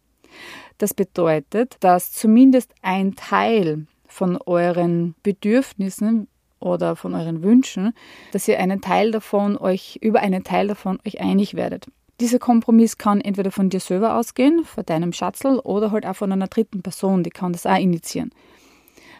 Das 0.77 0.93
bedeutet, 0.93 1.77
dass 1.79 2.11
zumindest 2.11 2.71
ein 2.83 3.15
Teil 3.15 3.87
von 4.05 4.37
euren 4.45 5.15
Bedürfnissen 5.23 6.27
oder 6.59 6.95
von 6.95 7.13
euren 7.13 7.43
Wünschen, 7.43 7.93
dass 8.31 8.47
ihr 8.47 8.59
einen 8.59 8.81
Teil 8.81 9.11
davon 9.11 9.57
euch, 9.57 9.97
über 10.01 10.19
einen 10.21 10.43
Teil 10.43 10.67
davon 10.67 10.99
euch 11.05 11.21
einig 11.21 11.55
werdet. 11.55 11.85
Dieser 12.19 12.39
Kompromiss 12.39 12.97
kann 12.97 13.21
entweder 13.21 13.51
von 13.51 13.69
dir 13.69 13.79
selber 13.79 14.15
ausgehen, 14.15 14.65
von 14.65 14.85
deinem 14.85 15.13
Schatzel, 15.13 15.59
oder 15.59 15.91
halt 15.91 16.05
auch 16.05 16.15
von 16.15 16.31
einer 16.31 16.47
dritten 16.47 16.81
Person, 16.81 17.23
die 17.23 17.29
kann 17.29 17.53
das 17.53 17.65
auch 17.67 17.77
initiieren 17.77 18.31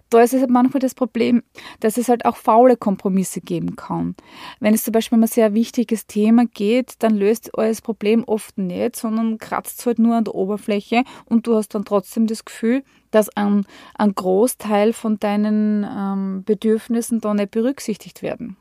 da 0.10 0.22
ist 0.22 0.34
es 0.34 0.42
halt 0.42 0.50
manchmal 0.50 0.80
das 0.80 0.96
Problem, 0.96 1.44
dass 1.80 1.98
es 1.98 2.10
halt 2.10 2.26
auch 2.26 2.38
faule 2.38 2.78
Kompromisse 2.78 3.42
geben 3.42 3.76
kann. 3.76 4.16
Wenn 4.60 4.74
es 4.74 4.84
zum 4.84 4.92
Beispiel 4.92 5.18
um 5.18 5.24
ein 5.24 5.28
sehr 5.28 5.54
wichtiges 5.54 6.08
Thema 6.08 6.46
geht, 6.46 6.96
dann 7.00 7.16
löst 7.16 7.52
euer 7.56 7.74
Problem 7.84 8.24
oft 8.24 8.58
nicht, 8.58 8.96
sondern 8.96 9.38
kratzt 9.38 9.86
halt 9.86 10.00
nur 10.00 10.16
an 10.16 10.24
der 10.24 10.36
Oberfläche 10.36 11.04
und 11.26 11.48
du 11.48 11.56
hast 11.56 11.76
dann 11.76 11.86
trotzdem 11.86 12.28
das 12.28 12.46
Gefühl, 12.46 12.84
dass 13.12 13.30
ein, 13.36 13.66
ein 13.96 14.14
Großteil 14.14 14.94
von 14.94 15.20
deinen 15.20 15.84
ähm, 15.84 16.44
Bedürfnissen 16.46 17.22
da 17.22 17.34
nicht 17.34 17.52
berücksichtigt 17.52 18.22
werden. 18.22 18.58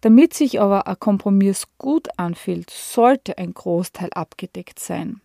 Damit 0.00 0.32
sich 0.32 0.60
aber 0.60 0.86
ein 0.86 0.98
Kompromiss 0.98 1.66
gut 1.76 2.08
anfühlt, 2.16 2.70
sollte 2.70 3.36
ein 3.36 3.52
Großteil 3.52 4.10
abgedeckt 4.14 4.78
sein. 4.78 5.20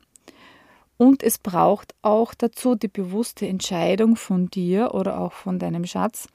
Und 0.97 1.23
es 1.23 1.37
braucht 1.37 1.93
auch 2.01 2.33
dazu 2.33 2.75
die 2.75 2.87
bewusste 2.87 3.47
Entscheidung 3.47 4.15
von 4.15 4.49
dir 4.49 4.93
oder 4.93 5.19
auch 5.19 5.33
von 5.33 5.59
deinem 5.59 5.85
Schatz, 5.85 6.27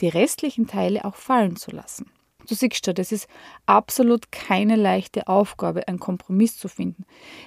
die 0.00 0.08
restlichen 0.08 0.66
Teile 0.66 1.04
auch 1.04 1.14
fallen 1.14 1.56
zu 1.56 1.70
lassen. 1.70 2.10
Du 2.48 2.54
siehst 2.56 2.84
schon, 2.84 2.94
das 2.94 3.12
ist 3.12 3.28
absolut 3.66 4.32
keine 4.32 4.74
leichte 4.74 5.28
Aufgabe, 5.28 5.86
einen 5.86 6.00
Kompromiss 6.00 6.56
zu 6.56 6.68
finden. 6.68 7.04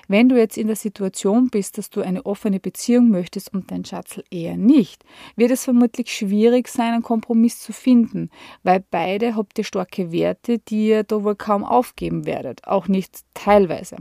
Wenn 0.07 0.29
du 0.29 0.37
jetzt 0.37 0.57
in 0.57 0.67
der 0.67 0.75
Situation 0.75 1.49
bist, 1.49 1.77
dass 1.77 1.89
du 1.89 2.01
eine 2.01 2.25
offene 2.25 2.59
Beziehung 2.59 3.09
möchtest 3.09 3.53
und 3.53 3.71
dein 3.71 3.83
Schatz 3.83 4.21
eher 4.29 4.55
nicht, 4.55 5.03
wird 5.35 5.51
es 5.51 5.65
vermutlich 5.65 6.13
schwierig 6.13 6.69
sein, 6.69 6.93
einen 6.93 7.03
Kompromiss 7.03 7.59
zu 7.59 7.73
finden, 7.73 8.29
weil 8.63 8.83
beide 8.91 9.35
habt 9.35 9.57
ihr 9.57 9.65
starke 9.65 10.11
Werte, 10.13 10.59
die 10.59 10.87
ihr 10.87 11.03
da 11.03 11.23
wohl 11.23 11.35
kaum 11.35 11.65
aufgeben 11.65 12.25
werdet, 12.25 12.65
auch 12.67 12.87
nicht 12.87 13.21
teilweise. 13.33 13.97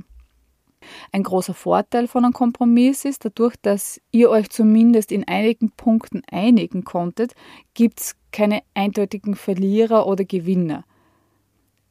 Ein 1.10 1.22
großer 1.22 1.54
Vorteil 1.54 2.06
von 2.06 2.24
einem 2.24 2.32
Kompromiss 2.32 3.04
ist, 3.04 3.24
dadurch, 3.24 3.56
dass 3.60 4.00
ihr 4.12 4.30
euch 4.30 4.50
zumindest 4.50 5.10
in 5.12 5.26
einigen 5.26 5.70
Punkten 5.70 6.22
einigen 6.30 6.84
konntet, 6.84 7.34
gibt 7.74 8.00
es 8.00 8.16
keine 8.30 8.62
eindeutigen 8.74 9.34
Verlierer 9.34 10.06
oder 10.06 10.24
Gewinner. 10.24 10.84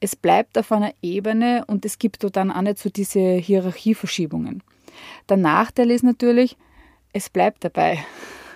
Es 0.00 0.16
bleibt 0.16 0.58
auf 0.58 0.72
einer 0.72 0.92
Ebene 1.00 1.64
und 1.66 1.84
es 1.84 1.98
gibt 1.98 2.24
dann 2.36 2.50
auch 2.50 2.62
nicht 2.62 2.78
so 2.78 2.90
diese 2.90 3.20
Hierarchieverschiebungen. 3.34 4.62
Der 5.28 5.36
Nachteil 5.36 5.90
ist 5.90 6.02
natürlich, 6.02 6.56
es 7.12 7.30
bleibt 7.30 7.64
dabei. 7.64 8.04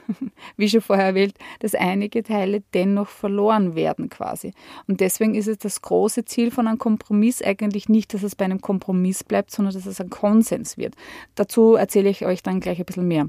wie 0.57 0.69
schon 0.69 0.81
vorher 0.81 1.07
erwähnt, 1.07 1.35
dass 1.61 1.75
einige 1.75 2.23
Teile 2.23 2.63
dennoch 2.75 3.09
verloren 3.09 3.75
werden 3.75 4.09
quasi. 4.09 4.53
Und 4.87 5.01
deswegen 5.01 5.35
ist 5.35 5.49
es 5.49 5.59
das 5.59 5.83
große 5.83 6.25
Ziel 6.25 6.51
von 6.51 6.67
einem 6.67 6.79
Kompromiss 6.79 7.43
eigentlich 7.43 7.89
nicht, 7.89 8.15
dass 8.15 8.23
es 8.23 8.37
bei 8.37 8.45
einem 8.45 8.61
Kompromiss 8.61 9.25
bleibt, 9.25 9.51
sondern 9.51 9.75
dass 9.75 9.87
es 9.87 10.01
ein 10.01 10.11
Konsens 10.11 10.77
wird. 10.77 10.95
Dazu 11.35 11.75
erzähle 11.75 12.09
ich 12.11 12.25
euch 12.25 12.43
dann 12.43 12.61
gleich 12.61 12.79
ein 12.79 12.85
bisschen 12.85 13.09
mehr. 13.09 13.29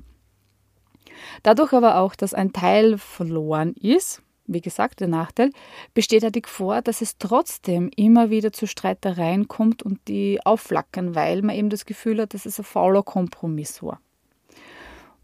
Dadurch 1.44 1.74
aber 1.74 1.98
auch, 1.98 2.16
dass 2.16 2.34
ein 2.34 2.54
Teil 2.54 2.98
verloren 2.98 3.74
ist, 3.74 4.22
wie 4.48 4.62
gesagt, 4.62 5.02
der 5.02 5.08
Nachteil, 5.08 5.52
besteht 5.94 6.24
halt 6.24 6.36
die 6.36 6.42
Gefahr, 6.42 6.82
dass 6.82 7.02
es 7.02 7.18
trotzdem 7.18 7.90
immer 7.96 8.30
wieder 8.30 8.54
zu 8.54 8.66
Streitereien 8.66 9.48
kommt 9.48 9.84
und 9.84 10.00
die 10.08 10.40
aufflackern, 10.46 11.16
weil 11.16 11.42
man 11.42 11.56
eben 11.56 11.70
das 11.70 11.86
Gefühl 11.86 12.22
hat, 12.22 12.34
dass 12.34 12.46
es 12.46 12.58
ein 12.58 12.64
fauler 12.64 13.04
Kompromiss 13.04 13.84
war. 13.84 14.00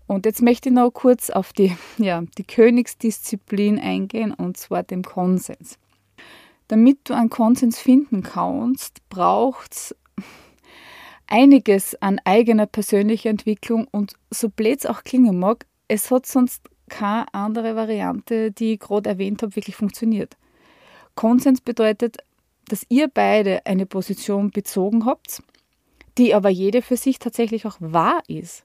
Und 0.08 0.26
jetzt 0.26 0.42
möchte 0.42 0.70
ich 0.70 0.76
noch 0.76 0.92
kurz 0.92 1.30
auf 1.30 1.54
die, 1.54 1.76
ja, 1.98 2.24
die 2.38 2.44
Königsdisziplin 2.44 3.80
eingehen, 3.80 4.34
und 4.34 4.58
zwar 4.58 4.84
dem 4.84 5.04
Konsens. 5.04 5.78
Damit 6.68 7.00
du 7.06 7.14
einen 7.14 7.30
Konsens 7.30 7.80
finden 7.80 8.24
kannst, 8.24 9.08
braucht 9.10 9.74
es 9.74 9.96
einiges 11.28 11.96
an 12.02 12.20
eigener 12.26 12.66
persönlicher 12.66 13.30
Entwicklung 13.30 13.88
und 13.92 14.14
so 14.30 14.50
blöd 14.50 14.80
es 14.80 14.86
auch 14.86 15.04
klingen 15.04 15.40
mag, 15.40 15.66
es 15.88 16.12
hat 16.12 16.26
sonst 16.26 16.62
keine 16.90 17.34
andere 17.34 17.76
Variante, 17.76 18.52
die 18.52 18.74
ich 18.74 18.80
gerade 18.80 19.10
erwähnt 19.10 19.42
habe, 19.42 19.56
wirklich 19.56 19.76
funktioniert. 19.76 20.38
Konsens 21.16 21.62
bedeutet, 21.62 22.18
dass 22.68 22.86
ihr 22.90 23.08
beide 23.08 23.66
eine 23.66 23.86
Position 23.86 24.52
bezogen 24.52 25.06
habt, 25.06 25.42
die 26.18 26.34
aber 26.34 26.50
jede 26.50 26.82
für 26.82 26.98
sich 26.98 27.20
tatsächlich 27.20 27.66
auch 27.66 27.78
wahr 27.80 28.22
ist. 28.28 28.64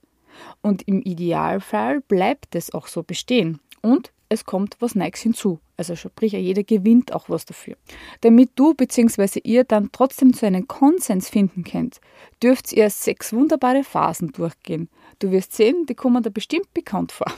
Und 0.63 0.87
im 0.87 1.03
Idealfall 1.03 2.01
bleibt 2.01 2.55
es 2.55 2.73
auch 2.73 2.87
so 2.87 3.03
bestehen. 3.03 3.61
Und 3.83 4.13
es 4.29 4.45
kommt 4.45 4.77
was 4.81 4.95
Neues 4.95 5.21
hinzu. 5.21 5.61
Also 5.77 5.97
sprich, 5.97 6.33
jeder 6.33 6.65
gewinnt 6.65 7.13
auch 7.13 7.29
was 7.29 7.45
dafür. 7.45 7.77
Damit 8.21 8.51
du 8.57 8.75
bzw. 8.75 9.41
ihr 9.45 9.65
dann 9.65 9.91
trotzdem 9.93 10.35
zu 10.35 10.45
einem 10.45 10.67
Konsens 10.67 11.29
finden 11.29 11.65
könnt, 11.65 12.01
dürft 12.43 12.73
ihr 12.73 12.91
sechs 12.91 13.33
wunderbare 13.33 13.85
Phasen 13.85 14.33
durchgehen. 14.33 14.89
Du 15.21 15.31
wirst 15.31 15.53
sehen, 15.53 15.87
die 15.87 15.95
kommen 15.95 16.23
da 16.23 16.31
bestimmt 16.31 16.73
bekannt 16.75 17.13
vor. 17.13 17.33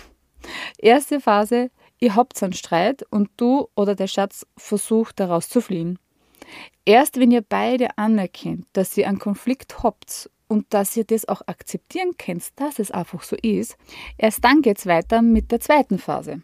Erste 0.79 1.21
Phase, 1.21 1.71
ihr 1.99 2.17
habt 2.17 2.43
einen 2.43 2.55
Streit 2.55 3.05
und 3.11 3.31
du 3.37 3.69
oder 3.75 3.95
der 3.95 4.07
Schatz 4.07 4.47
versucht 4.57 5.21
daraus 5.21 5.49
zu 5.49 5.61
fliehen. 5.61 5.99
Erst 6.85 7.21
wenn 7.21 7.31
ihr 7.31 7.43
beide 7.43 7.99
anerkennt, 7.99 8.67
dass 8.73 8.97
ihr 8.97 9.07
einen 9.07 9.19
Konflikt 9.19 9.83
habt 9.83 10.31
und 10.51 10.67
dass 10.71 10.97
ihr 10.97 11.05
das 11.05 11.29
auch 11.29 11.43
akzeptieren 11.47 12.17
könnt, 12.19 12.49
dass 12.57 12.81
es 12.81 12.91
einfach 12.91 13.23
so 13.23 13.37
ist, 13.41 13.77
erst 14.19 14.45
dann 14.45 14.63
geht 14.63 14.79
es 14.79 14.87
weiter 14.87 15.23
mit 15.23 15.53
der 15.53 15.61
zweiten 15.61 15.99
Phase. 15.99 16.43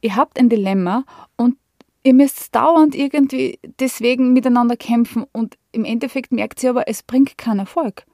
Ihr 0.00 0.16
habt 0.16 0.40
ein 0.40 0.48
Dilemma 0.48 1.04
und 1.36 1.56
ihr 2.02 2.14
müsst 2.14 2.52
dauernd 2.54 2.96
irgendwie 2.96 3.60
deswegen 3.78 4.32
miteinander 4.32 4.76
kämpfen 4.76 5.24
und 5.30 5.56
im 5.70 5.84
Endeffekt 5.84 6.32
merkt 6.32 6.62
ihr 6.64 6.70
aber, 6.70 6.88
es 6.88 7.04
bringt 7.04 7.38
keinen 7.38 7.60
Erfolg. 7.60 8.04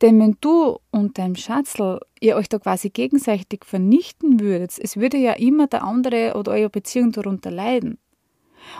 Denn 0.00 0.18
wenn 0.18 0.38
du 0.40 0.78
und 0.90 1.18
dein 1.18 1.36
Schatzl 1.36 2.00
ihr 2.20 2.36
euch 2.36 2.48
da 2.48 2.58
quasi 2.58 2.88
gegenseitig 2.88 3.64
vernichten 3.66 4.40
würdet, 4.40 4.78
es 4.78 4.96
würde 4.96 5.18
ja 5.18 5.32
immer 5.34 5.66
der 5.66 5.84
andere 5.84 6.34
oder 6.34 6.52
eure 6.52 6.70
Beziehung 6.70 7.12
darunter 7.12 7.50
leiden. 7.50 7.98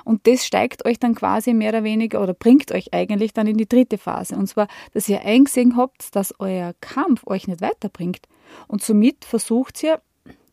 Und 0.05 0.27
das 0.27 0.45
steigt 0.45 0.85
euch 0.85 0.99
dann 0.99 1.15
quasi 1.15 1.55
mehr 1.55 1.71
oder 1.71 1.85
weniger 1.85 2.23
oder 2.23 2.35
bringt 2.35 2.73
euch 2.73 2.93
eigentlich 2.93 3.33
dann 3.33 3.47
in 3.47 3.57
die 3.57 3.69
dritte 3.69 3.99
Phase. 3.99 4.37
Und 4.37 4.47
zwar, 4.47 4.69
dass 4.93 5.09
ihr 5.09 5.23
eingesehen 5.23 5.77
habt, 5.77 6.15
dass 6.15 6.35
euer 6.39 6.75
Kampf 6.81 7.27
euch 7.27 7.49
nicht 7.49 7.61
weiterbringt. 7.61 8.27
Und 8.69 8.83
somit 8.83 9.25
versucht 9.25 9.83
ihr, 9.83 10.01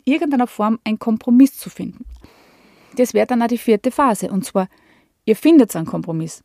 irgendeiner 0.06 0.48
Form 0.48 0.80
einen 0.84 0.98
Kompromiss 0.98 1.58
zu 1.58 1.70
finden. 1.70 2.06
Das 2.96 3.14
wäre 3.14 3.28
dann 3.28 3.44
auch 3.44 3.48
die 3.48 3.58
vierte 3.58 3.92
Phase. 3.92 4.32
Und 4.32 4.46
zwar, 4.46 4.68
ihr 5.26 5.36
findet 5.36 5.76
einen 5.76 5.86
Kompromiss 5.86 6.44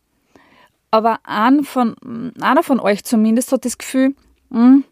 aber 0.95 1.19
ein 1.25 1.65
von, 1.65 1.97
einer 2.41 2.63
von 2.63 2.79
euch 2.79 3.03
zumindest 3.03 3.51
hat 3.51 3.65
das 3.65 3.79
Gefühl, 3.79 4.15
hm, 4.53 4.85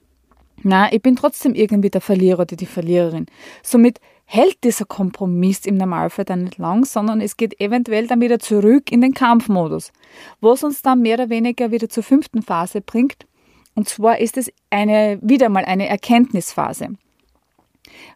na, 0.64 0.92
ich 0.92 1.00
bin 1.00 1.14
trotzdem 1.14 1.54
irgendwie 1.54 1.90
der 1.90 2.00
Verlierer 2.00 2.40
oder 2.40 2.56
die 2.56 2.66
Verliererin. 2.66 3.26
Somit 3.62 4.00
hält 4.32 4.64
dieser 4.64 4.86
Kompromiss 4.86 5.66
im 5.66 5.76
Normalfall 5.76 6.24
dann 6.24 6.44
nicht 6.44 6.56
lang, 6.56 6.86
sondern 6.86 7.20
es 7.20 7.36
geht 7.36 7.60
eventuell 7.60 8.06
dann 8.06 8.22
wieder 8.22 8.38
zurück 8.38 8.90
in 8.90 9.02
den 9.02 9.12
Kampfmodus, 9.12 9.92
was 10.40 10.64
uns 10.64 10.80
dann 10.80 11.02
mehr 11.02 11.16
oder 11.16 11.28
weniger 11.28 11.70
wieder 11.70 11.90
zur 11.90 12.02
fünften 12.02 12.40
Phase 12.40 12.80
bringt. 12.80 13.26
Und 13.74 13.90
zwar 13.90 14.20
ist 14.20 14.38
es 14.38 14.50
eine, 14.70 15.18
wieder 15.20 15.50
mal 15.50 15.66
eine 15.66 15.86
Erkenntnisphase. 15.86 16.94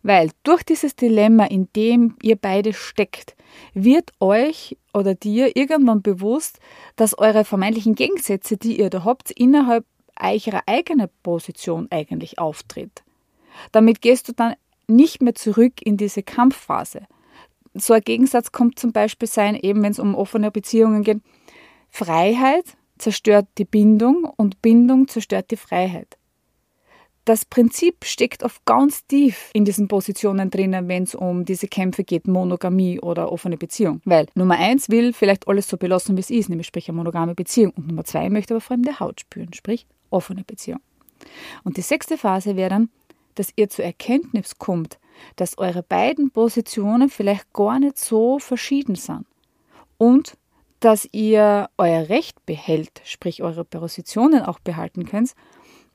Weil 0.03 0.31
durch 0.43 0.63
dieses 0.63 0.97
Dilemma, 0.97 1.45
in 1.45 1.69
dem 1.77 2.17
ihr 2.23 2.37
beide 2.37 2.73
steckt, 2.73 3.37
wird 3.75 4.11
euch 4.19 4.79
oder 4.95 5.15
dir 5.15 5.55
irgendwann 5.55 6.01
bewusst, 6.01 6.61
dass 6.97 7.19
eure 7.19 7.45
vermeintlichen 7.45 7.95
Gegensätze, 7.95 8.57
die 8.57 8.81
ihr 8.81 8.89
da 8.89 9.05
habt, 9.05 9.33
innerhalb 9.33 9.85
eurer 10.19 10.63
eigenen 10.65 11.11
Position 11.23 11.89
eigentlich 11.91 12.39
auftritt. 12.39 13.03
Damit 13.73 14.01
gehst 14.01 14.29
du 14.29 14.33
dann 14.33 14.55
nicht 14.89 15.23
mehr 15.23 15.35
zurück 15.35 15.75
in 15.83 15.97
diese 15.97 16.23
Kampfphase. 16.23 17.03
So 17.75 17.95
ein 17.95 18.03
Gegensatz 18.03 18.53
kommt 18.53 18.79
zum 18.79 18.93
Beispiel 18.93 19.29
sein, 19.29 19.55
eben 19.55 19.83
wenn 19.83 19.93
es 19.93 19.99
um 19.99 20.15
offene 20.15 20.51
Beziehungen 20.51 21.03
geht. 21.03 21.21
Freiheit 21.91 22.77
zerstört 22.99 23.47
die 23.59 23.65
Bindung 23.65 24.25
und 24.37 24.63
Bindung 24.63 25.09
zerstört 25.09 25.51
die 25.51 25.57
Freiheit 25.57 26.17
das 27.27 27.45
Prinzip 27.45 28.05
steckt 28.05 28.45
oft 28.45 28.65
ganz 28.65 29.05
tief 29.05 29.51
in 29.53 29.65
diesen 29.65 29.89
Positionen 29.89 30.49
drinnen, 30.49 30.87
wenn 30.89 31.03
es 31.03 31.15
um 31.17 31.45
diese 31.45 31.67
Kämpfe 31.67 32.05
geht, 32.05 32.29
Monogamie 32.29 33.01
oder 33.01 33.33
offene 33.33 33.57
Beziehung. 33.57 34.01
Weil 34.05 34.27
Nummer 34.37 34.57
eins 34.59 34.89
will 34.89 35.13
vielleicht 35.13 35.49
alles 35.49 35.69
so 35.69 35.77
belassen, 35.77 36.17
wie 36.17 36.21
es 36.21 36.31
ist, 36.31 36.49
nämlich 36.49 36.69
sprich 36.69 36.89
eine 36.89 36.97
monogame 36.97 37.35
Beziehung. 37.35 37.73
Und 37.77 37.89
Nummer 37.89 38.05
zwei 38.05 38.31
möchte 38.31 38.55
aber 38.55 38.61
fremde 38.61 39.01
Haut 39.01 39.21
spüren, 39.21 39.53
sprich 39.55 39.89
offene 40.09 40.45
Beziehung. 40.45 40.79
Und 41.65 41.77
die 41.77 41.83
sechste 41.83 42.17
Phase 42.17 42.55
wäre 42.55 42.71
dann, 42.71 42.91
dass 43.37 43.53
ihr 43.57 43.69
zur 43.69 43.85
Erkenntnis 43.85 44.59
kommt, 44.59 44.99
dass 45.37 45.59
eure 45.59 45.83
beiden 45.83 46.31
Positionen 46.31 47.09
vielleicht 47.09 47.53
gar 47.53 47.79
nicht 47.79 47.99
so 47.99 48.39
verschieden 48.39 48.97
sind. 48.97 49.25
Und 49.99 50.37
dass 50.81 51.09
ihr 51.13 51.71
euer 51.79 52.09
Recht 52.09 52.45
behält, 52.45 53.01
sprich 53.05 53.43
eure 53.43 53.65
Positionen 53.65 54.43
auch 54.43 54.59
behalten 54.59 55.07
könnt 55.07 55.33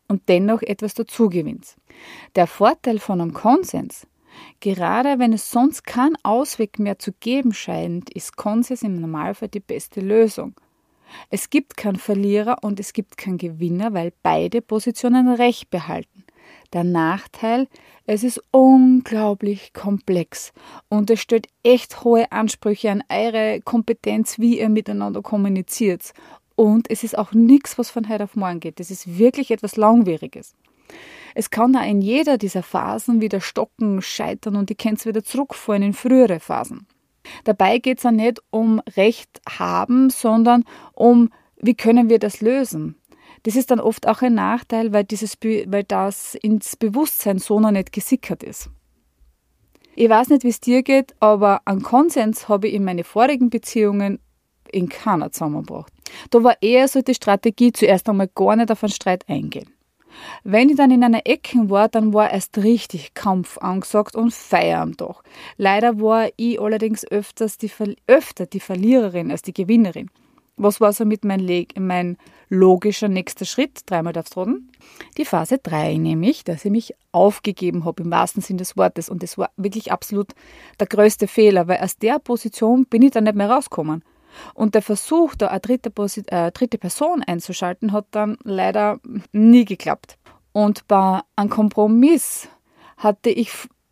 und 0.07 0.27
dennoch 0.27 0.62
etwas 0.62 0.93
dazugewinnt. 0.93 1.75
Der 2.36 2.48
Vorteil 2.48 3.00
von 3.00 3.21
einem 3.21 3.33
Konsens, 3.33 4.07
gerade 4.60 5.19
wenn 5.19 5.33
es 5.33 5.51
sonst 5.51 5.86
keinen 5.86 6.17
Ausweg 6.24 6.79
mehr 6.79 6.98
zu 6.98 7.12
geben 7.13 7.53
scheint, 7.53 8.10
ist 8.10 8.38
Konsens 8.38 8.81
im 8.81 9.00
Normalfall 9.00 9.50
die 9.50 9.59
beste 9.59 10.01
Lösung. 10.01 10.55
Es 11.29 11.50
gibt 11.50 11.77
keinen 11.77 11.98
Verlierer 11.98 12.57
und 12.61 12.79
es 12.79 12.94
gibt 12.94 13.18
keinen 13.18 13.37
Gewinner, 13.37 13.94
weil 13.94 14.13
beide 14.24 14.61
Positionen 14.61 15.27
Recht 15.29 15.70
behalten. 15.70 16.10
Der 16.74 16.84
Nachteil, 16.86 17.68
es 18.05 18.24
ist 18.24 18.42
unglaublich 18.51 19.74
komplex 19.74 20.53
und 20.88 21.10
es 21.10 21.20
stellt 21.20 21.48
echt 21.64 22.03
hohe 22.03 22.31
Ansprüche 22.31 22.92
an 22.92 23.03
eure 23.10 23.60
Kompetenz, 23.62 24.40
wie 24.40 24.60
ihr 24.60 24.70
miteinander 24.70 25.22
kommuniziert 25.22 26.14
und 26.55 26.90
es 26.92 27.03
ist 27.03 27.18
auch 27.18 27.31
nichts, 27.34 27.77
was 27.77 27.90
von 27.90 28.07
heute 28.07 28.25
auf 28.25 28.36
morgen 28.36 28.60
geht. 28.60 28.79
Es 28.79 28.92
ist 28.92 29.18
wirklich 29.18 29.51
etwas 29.51 29.77
Langwieriges. 29.77 30.53
Es 31.34 31.50
kann 31.50 31.74
da 31.74 31.84
in 31.84 32.01
jeder 32.01 32.38
dieser 32.38 32.62
Phasen 32.62 33.20
wieder 33.20 33.42
stocken, 33.42 34.01
scheitern 34.01 34.55
und 34.55 34.70
die 34.70 34.75
kennt 34.75 35.03
wieder 35.05 35.24
zurückfallen 35.24 35.81
in 35.81 35.94
frühere 35.94 36.40
Phasen. 36.40 36.86
Dabei 37.46 37.79
geht 37.79 37.98
es 37.98 38.03
ja 38.03 38.12
nicht 38.12 38.42
um 38.50 38.79
Recht 38.96 39.42
haben, 39.50 40.10
sondern 40.10 40.64
um, 40.94 41.31
wie 41.57 41.75
können 41.75 42.10
wir 42.10 42.20
das 42.20 42.42
lösen. 42.42 43.00
Das 43.43 43.55
ist 43.55 43.71
dann 43.71 43.79
oft 43.79 44.07
auch 44.07 44.21
ein 44.21 44.35
Nachteil, 44.35 44.93
weil, 44.93 45.03
dieses, 45.03 45.37
weil 45.41 45.83
das 45.83 46.35
ins 46.35 46.75
Bewusstsein 46.75 47.39
so 47.39 47.59
noch 47.59 47.71
nicht 47.71 47.91
gesickert 47.91 48.43
ist. 48.43 48.69
Ich 49.95 50.09
weiß 50.09 50.29
nicht, 50.29 50.43
wie 50.43 50.49
es 50.49 50.61
dir 50.61 50.83
geht, 50.83 51.13
aber 51.19 51.61
einen 51.65 51.81
Konsens 51.81 52.47
habe 52.47 52.67
ich 52.67 52.75
in 52.75 52.83
meinen 52.83 53.03
vorigen 53.03 53.49
Beziehungen 53.49 54.19
in 54.71 54.87
keiner 54.87 55.31
zusammengebracht. 55.31 55.91
Da 56.29 56.43
war 56.43 56.55
eher 56.61 56.87
so 56.87 57.01
die 57.01 57.13
Strategie, 57.13 57.73
zuerst 57.73 58.07
einmal 58.07 58.29
gar 58.33 58.55
nicht 58.55 58.71
auf 58.71 58.83
einen 58.83 58.91
Streit 58.91 59.27
eingehen. 59.27 59.69
Wenn 60.43 60.69
ich 60.69 60.75
dann 60.75 60.91
in 60.91 61.03
einer 61.03 61.25
Ecke 61.25 61.69
war, 61.69 61.87
dann 61.87 62.13
war 62.13 62.31
erst 62.31 62.57
richtig 62.57 63.13
Kampf 63.13 63.57
angesagt 63.57 64.15
und 64.15 64.33
Feier 64.33 64.81
am 64.81 64.97
Tag. 64.97 65.23
Leider 65.57 65.99
war 65.99 66.29
ich 66.35 66.59
allerdings 66.59 67.05
öfters 67.09 67.57
die, 67.57 67.71
öfter 68.07 68.45
die 68.45 68.59
Verliererin 68.59 69.31
als 69.31 69.41
die 69.41 69.53
Gewinnerin. 69.53 70.09
Was 70.57 70.81
war 70.81 70.94
somit 70.94 71.25
mein, 71.25 71.66
mein 71.79 72.18
logischer 72.50 73.07
nächster 73.07 73.46
Schritt? 73.46 73.81
Dreimal 73.85 74.14
darfst 74.14 74.35
roden. 74.35 74.72
Die 75.18 75.25
Phase 75.25 75.57
3, 75.57 75.98
nämlich, 75.98 76.44
dass 76.44 76.66
ich 76.66 76.72
mich 76.72 76.94
aufgegeben 77.11 77.85
habe, 77.85 78.03
im 78.03 78.11
wahrsten 78.11 78.42
Sinne 78.42 78.57
des 78.57 78.77
Wortes. 78.77 79.09
Und 79.09 79.24
das 79.24 79.37
war 79.37 79.50
wirklich 79.57 79.92
absolut 79.92 80.33
der 80.79 80.87
größte 80.87 81.27
Fehler, 81.27 81.68
weil 81.68 81.79
aus 81.79 81.98
der 81.98 82.20
Position 82.20 82.85
bin 82.85 83.01
ich 83.01 83.11
dann 83.11 83.24
nicht 83.24 83.35
mehr 83.35 83.50
rausgekommen. 83.50 84.03
Und 84.53 84.75
der 84.75 84.81
Versuch, 84.81 85.35
da 85.35 85.48
eine 85.48 85.59
dritte, 85.59 85.92
äh, 86.27 86.51
dritte 86.51 86.77
Person 86.77 87.24
einzuschalten, 87.24 87.92
hat 87.92 88.05
dann 88.11 88.37
leider 88.44 89.00
nie 89.31 89.66
geklappt. 89.66 90.18
Und 90.51 90.87
bei 90.87 91.22
einem 91.35 91.50
Kompromiss 91.50 92.50
hatte 92.98 93.29
ich 93.29 93.51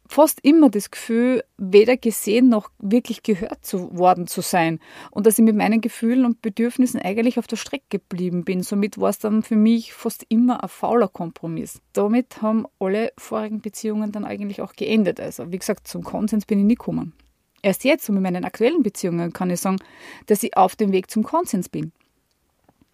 fast 0.10 0.39
immer 0.41 0.69
das 0.69 0.89
Gefühl, 0.89 1.43
weder 1.58 1.95
gesehen 1.95 2.50
noch 2.50 2.72
wirklich 2.80 3.22
gehört 3.22 3.63
zu 3.63 3.95
worden 3.95 4.26
zu 4.26 4.41
sein. 4.41 4.80
Und 5.12 5.28
dass 5.28 5.38
ich 5.38 5.45
mit 5.45 5.56
meinen 5.56 5.82
Gefühlen 5.82 6.26
und 6.26 6.41
Bedürfnissen 6.41 7.00
eigentlich 7.00 7.38
auf 7.38 7.45
der 7.45 7.58
Strecke 7.58 7.86
geblieben 7.89 8.43
bin. 8.43 8.63
Somit 8.63 9.00
war 9.00 9.12
es 9.12 9.19
dann 9.19 9.43
für 9.43 9.56
mich 9.56 9.93
fast 9.93 10.26
immer 10.28 10.63
ein 10.63 10.69
fauler 10.69 11.08
Kompromiss. 11.08 11.80
Damit 11.93 12.41
haben 12.41 12.65
alle 12.80 13.13
vorigen 13.17 13.62
Beziehungen 13.62 14.12
dann 14.12 14.26
eigentlich 14.26 14.62
auch 14.62 14.74
geendet. 14.74 15.19
Also, 15.19 15.52
wie 15.52 15.60
gesagt, 15.60 15.88
zum 15.88 16.04
Konsens 16.04 16.48
bin 16.48 16.58
ich 16.58 16.65
nie 16.65 16.76
gekommen. 16.76 17.13
Erst 17.62 17.84
jetzt, 17.84 18.10
und 18.10 18.15
mit 18.15 18.24
meinen 18.24 18.45
aktuellen 18.45 18.82
Beziehungen, 18.82 19.32
kann 19.32 19.52
ich 19.52 19.62
sagen, 19.62 19.78
dass 20.26 20.41
ich 20.41 20.58
auf 20.58 20.76
dem 20.76 20.91
Weg 20.91 21.12
zum 21.12 21.22
Konsens 21.22 21.69
bin. 21.69 21.91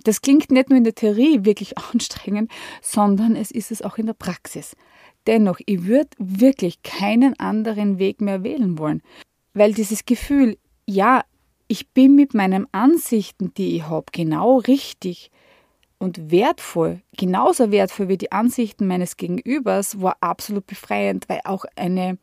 Das 0.04 0.22
klingt 0.22 0.52
nicht 0.52 0.70
nur 0.70 0.78
in 0.78 0.84
der 0.84 0.96
Theorie 0.96 1.46
wirklich 1.46 1.78
anstrengend, 1.94 2.52
sondern 2.82 3.38
es 3.38 3.52
ist 3.52 3.72
es 3.72 3.82
auch 3.82 3.98
in 3.98 4.06
der 4.06 4.14
Praxis. 4.14 4.76
Dennoch, 5.28 5.60
ich 5.66 5.86
würde 5.86 6.10
wirklich 6.18 6.84
keinen 6.84 7.40
anderen 7.40 8.00
Weg 8.00 8.22
mehr 8.22 8.44
wählen 8.44 8.78
wollen, 8.78 9.02
weil 9.54 9.74
dieses 9.74 10.06
Gefühl, 10.06 10.58
ja, 10.86 11.24
ich 11.68 11.90
bin 11.90 12.16
mit 12.16 12.34
meinen 12.34 12.68
Ansichten, 12.72 13.54
die 13.56 13.76
ich 13.76 13.88
habe, 13.88 14.06
genau 14.12 14.58
richtig 14.60 15.32
und 15.98 16.30
wertvoll, 16.32 17.02
genauso 17.18 17.72
wertvoll 17.72 18.08
wie 18.08 18.18
die 18.18 18.32
Ansichten 18.32 18.86
meines 18.88 19.18
Gegenübers, 19.18 20.02
war 20.02 20.18
absolut 20.22 20.68
befreiend, 20.68 21.28
weil 21.28 21.42
auch 21.44 21.66
eine 21.76 22.18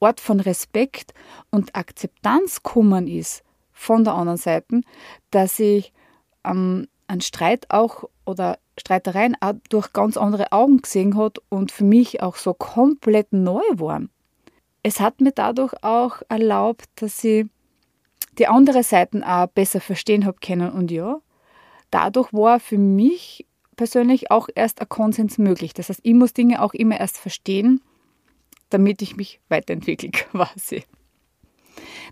Ort 0.00 0.20
von 0.20 0.40
Respekt 0.40 1.12
und 1.50 1.74
Akzeptanz 1.74 2.62
kommen 2.62 3.06
ist 3.06 3.42
von 3.72 4.04
der 4.04 4.14
anderen 4.14 4.38
Seite, 4.38 4.80
dass 5.30 5.58
ich 5.58 5.92
ähm, 6.44 6.88
einen 7.06 7.20
Streit 7.20 7.66
auch 7.70 8.04
oder 8.24 8.58
Streitereien 8.78 9.36
auch 9.40 9.54
durch 9.68 9.92
ganz 9.92 10.16
andere 10.16 10.52
Augen 10.52 10.82
gesehen 10.82 11.16
hat 11.16 11.38
und 11.48 11.72
für 11.72 11.84
mich 11.84 12.22
auch 12.22 12.36
so 12.36 12.54
komplett 12.54 13.32
neu 13.32 13.62
waren. 13.74 14.10
Es 14.82 15.00
hat 15.00 15.20
mir 15.20 15.32
dadurch 15.32 15.72
auch 15.82 16.22
erlaubt, 16.28 16.84
dass 16.96 17.22
ich 17.24 17.46
die 18.38 18.46
andere 18.46 18.82
Seiten 18.82 19.24
auch 19.24 19.46
besser 19.46 19.80
verstehen 19.80 20.26
habe 20.26 20.38
können 20.40 20.70
und 20.70 20.90
ja, 20.90 21.20
dadurch 21.90 22.32
war 22.32 22.60
für 22.60 22.78
mich 22.78 23.46
persönlich 23.76 24.30
auch 24.30 24.48
erst 24.54 24.80
ein 24.80 24.88
Konsens 24.88 25.38
möglich. 25.38 25.74
Das 25.74 25.88
heißt, 25.88 26.00
ich 26.02 26.14
muss 26.14 26.32
Dinge 26.32 26.62
auch 26.62 26.74
immer 26.74 26.98
erst 26.98 27.18
verstehen 27.18 27.80
damit 28.70 29.02
ich 29.02 29.16
mich 29.16 29.40
weiterentwickle 29.48 30.10
quasi. 30.10 30.84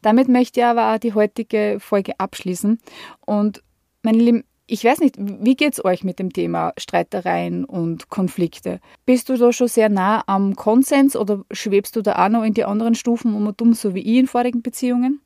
Damit 0.03 0.29
möchte 0.29 0.61
ich 0.61 0.67
aber 0.67 0.95
auch 0.95 0.99
die 0.99 1.15
heutige 1.15 1.79
Folge 1.81 2.19
abschließen. 2.19 2.79
Und 3.25 3.63
meine 4.03 4.19
Lieben, 4.19 4.45
ich 4.67 4.85
weiß 4.85 5.01
nicht, 5.01 5.17
wie 5.19 5.57
geht's 5.57 5.85
euch 5.85 6.05
mit 6.05 6.19
dem 6.19 6.33
Thema 6.33 6.73
Streitereien 6.79 7.65
und 7.65 8.09
Konflikte? 8.09 8.81
Bist 9.05 9.29
du 9.29 9.37
da 9.37 9.53
schon 9.53 9.69
sehr 9.69 9.91
nah 9.91 10.25
am 10.27 10.57
Konsens 10.57 11.17
oder 11.17 11.45
schwebst 11.51 11.97
du 11.97 12.03
da 12.03 12.25
auch 12.25 12.31
noch 12.31 12.45
in 12.45 12.55
die 12.55 12.65
anderen 12.65 12.95
Stufen 12.95 13.35
um 13.35 13.47
und 13.47 13.61
um, 13.61 13.75
so 13.75 13.95
wie 13.95 14.01
ich 14.01 14.19
in 14.19 14.27
vorigen 14.27 14.63
Beziehungen? 14.63 15.21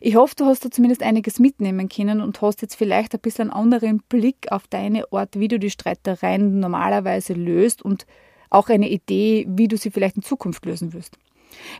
Ich 0.00 0.16
hoffe, 0.16 0.34
du 0.36 0.46
hast 0.46 0.64
da 0.64 0.70
zumindest 0.70 1.02
einiges 1.02 1.38
mitnehmen 1.38 1.88
können 1.88 2.20
und 2.20 2.40
hast 2.40 2.62
jetzt 2.62 2.74
vielleicht 2.74 3.14
ein 3.14 3.20
bisschen 3.20 3.50
einen 3.50 3.60
anderen 3.60 4.02
Blick 4.08 4.50
auf 4.50 4.66
deine 4.68 5.04
Art, 5.12 5.38
wie 5.38 5.48
du 5.48 5.58
die 5.58 5.70
Streitereien 5.70 6.58
normalerweise 6.58 7.34
löst 7.34 7.82
und 7.82 8.06
auch 8.50 8.68
eine 8.68 8.88
Idee, 8.88 9.46
wie 9.48 9.68
du 9.68 9.76
sie 9.76 9.90
vielleicht 9.90 10.16
in 10.16 10.22
Zukunft 10.22 10.64
lösen 10.64 10.92
wirst. 10.92 11.18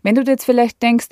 Wenn 0.03 0.15
du 0.15 0.25
dir 0.25 0.33
jetzt 0.33 0.45
vielleicht 0.45 0.83
denkst, 0.83 1.09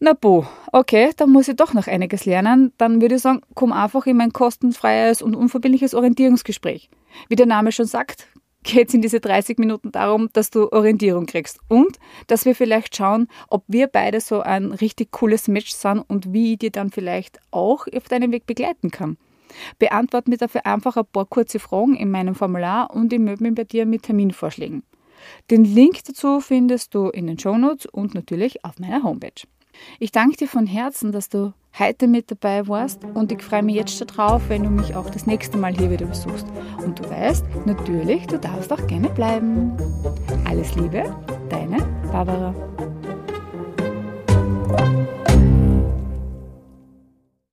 na 0.00 0.12
bo, 0.12 0.46
okay, 0.72 1.10
dann 1.16 1.30
muss 1.30 1.48
ich 1.48 1.56
doch 1.56 1.74
noch 1.74 1.86
einiges 1.86 2.24
lernen. 2.24 2.72
Dann 2.78 3.00
würde 3.00 3.16
ich 3.16 3.22
sagen, 3.22 3.42
komm 3.54 3.72
einfach 3.72 4.06
in 4.06 4.16
mein 4.16 4.32
kostenfreies 4.32 5.22
und 5.22 5.34
unverbindliches 5.34 5.94
Orientierungsgespräch. 5.94 6.88
Wie 7.28 7.36
der 7.36 7.46
Name 7.46 7.72
schon 7.72 7.86
sagt, 7.86 8.28
geht 8.62 8.88
es 8.88 8.94
in 8.94 9.02
diese 9.02 9.20
30 9.20 9.58
Minuten 9.58 9.90
darum, 9.92 10.28
dass 10.32 10.50
du 10.50 10.70
Orientierung 10.70 11.26
kriegst 11.26 11.58
und 11.68 11.98
dass 12.26 12.44
wir 12.44 12.54
vielleicht 12.54 12.96
schauen, 12.96 13.28
ob 13.48 13.64
wir 13.66 13.86
beide 13.86 14.20
so 14.20 14.40
ein 14.40 14.72
richtig 14.72 15.10
cooles 15.12 15.48
Match 15.48 15.72
sind 15.72 16.04
und 16.08 16.32
wie 16.32 16.52
ich 16.52 16.58
dir 16.58 16.70
dann 16.70 16.90
vielleicht 16.90 17.38
auch 17.50 17.86
auf 17.94 18.04
deinem 18.04 18.32
Weg 18.32 18.46
begleiten 18.46 18.90
kann. 18.90 19.16
Beantworte 19.78 20.30
mir 20.30 20.36
dafür 20.36 20.66
einfach 20.66 20.96
ein 20.96 21.06
paar 21.06 21.24
kurze 21.24 21.58
Fragen 21.58 21.96
in 21.96 22.10
meinem 22.10 22.34
Formular 22.34 22.94
und 22.94 23.12
ich 23.12 23.18
melde 23.18 23.42
mich 23.42 23.54
bei 23.54 23.64
dir 23.64 23.86
mit 23.86 24.02
Terminvorschlägen. 24.02 24.82
Den 25.50 25.64
Link 25.64 26.04
dazu 26.04 26.40
findest 26.40 26.94
du 26.94 27.08
in 27.08 27.26
den 27.26 27.38
Shownotes 27.38 27.86
und 27.86 28.14
natürlich 28.14 28.64
auf 28.64 28.78
meiner 28.78 29.02
Homepage. 29.02 29.42
Ich 29.98 30.12
danke 30.12 30.36
dir 30.36 30.48
von 30.48 30.66
Herzen, 30.66 31.12
dass 31.12 31.28
du 31.28 31.52
heute 31.78 32.08
mit 32.08 32.30
dabei 32.30 32.66
warst 32.66 33.04
und 33.14 33.30
ich 33.30 33.42
freue 33.42 33.62
mich 33.62 33.76
jetzt 33.76 33.96
schon 33.96 34.06
drauf, 34.06 34.42
wenn 34.48 34.64
du 34.64 34.70
mich 34.70 34.94
auch 34.94 35.10
das 35.10 35.26
nächste 35.26 35.58
Mal 35.58 35.74
hier 35.76 35.90
wieder 35.90 36.06
besuchst. 36.06 36.46
Und 36.84 36.98
du 36.98 37.08
weißt, 37.08 37.44
natürlich, 37.66 38.26
du 38.26 38.38
darfst 38.38 38.72
auch 38.72 38.86
gerne 38.86 39.08
bleiben. 39.10 39.76
Alles 40.44 40.74
Liebe, 40.74 41.14
deine 41.48 41.78
Barbara. 42.10 42.54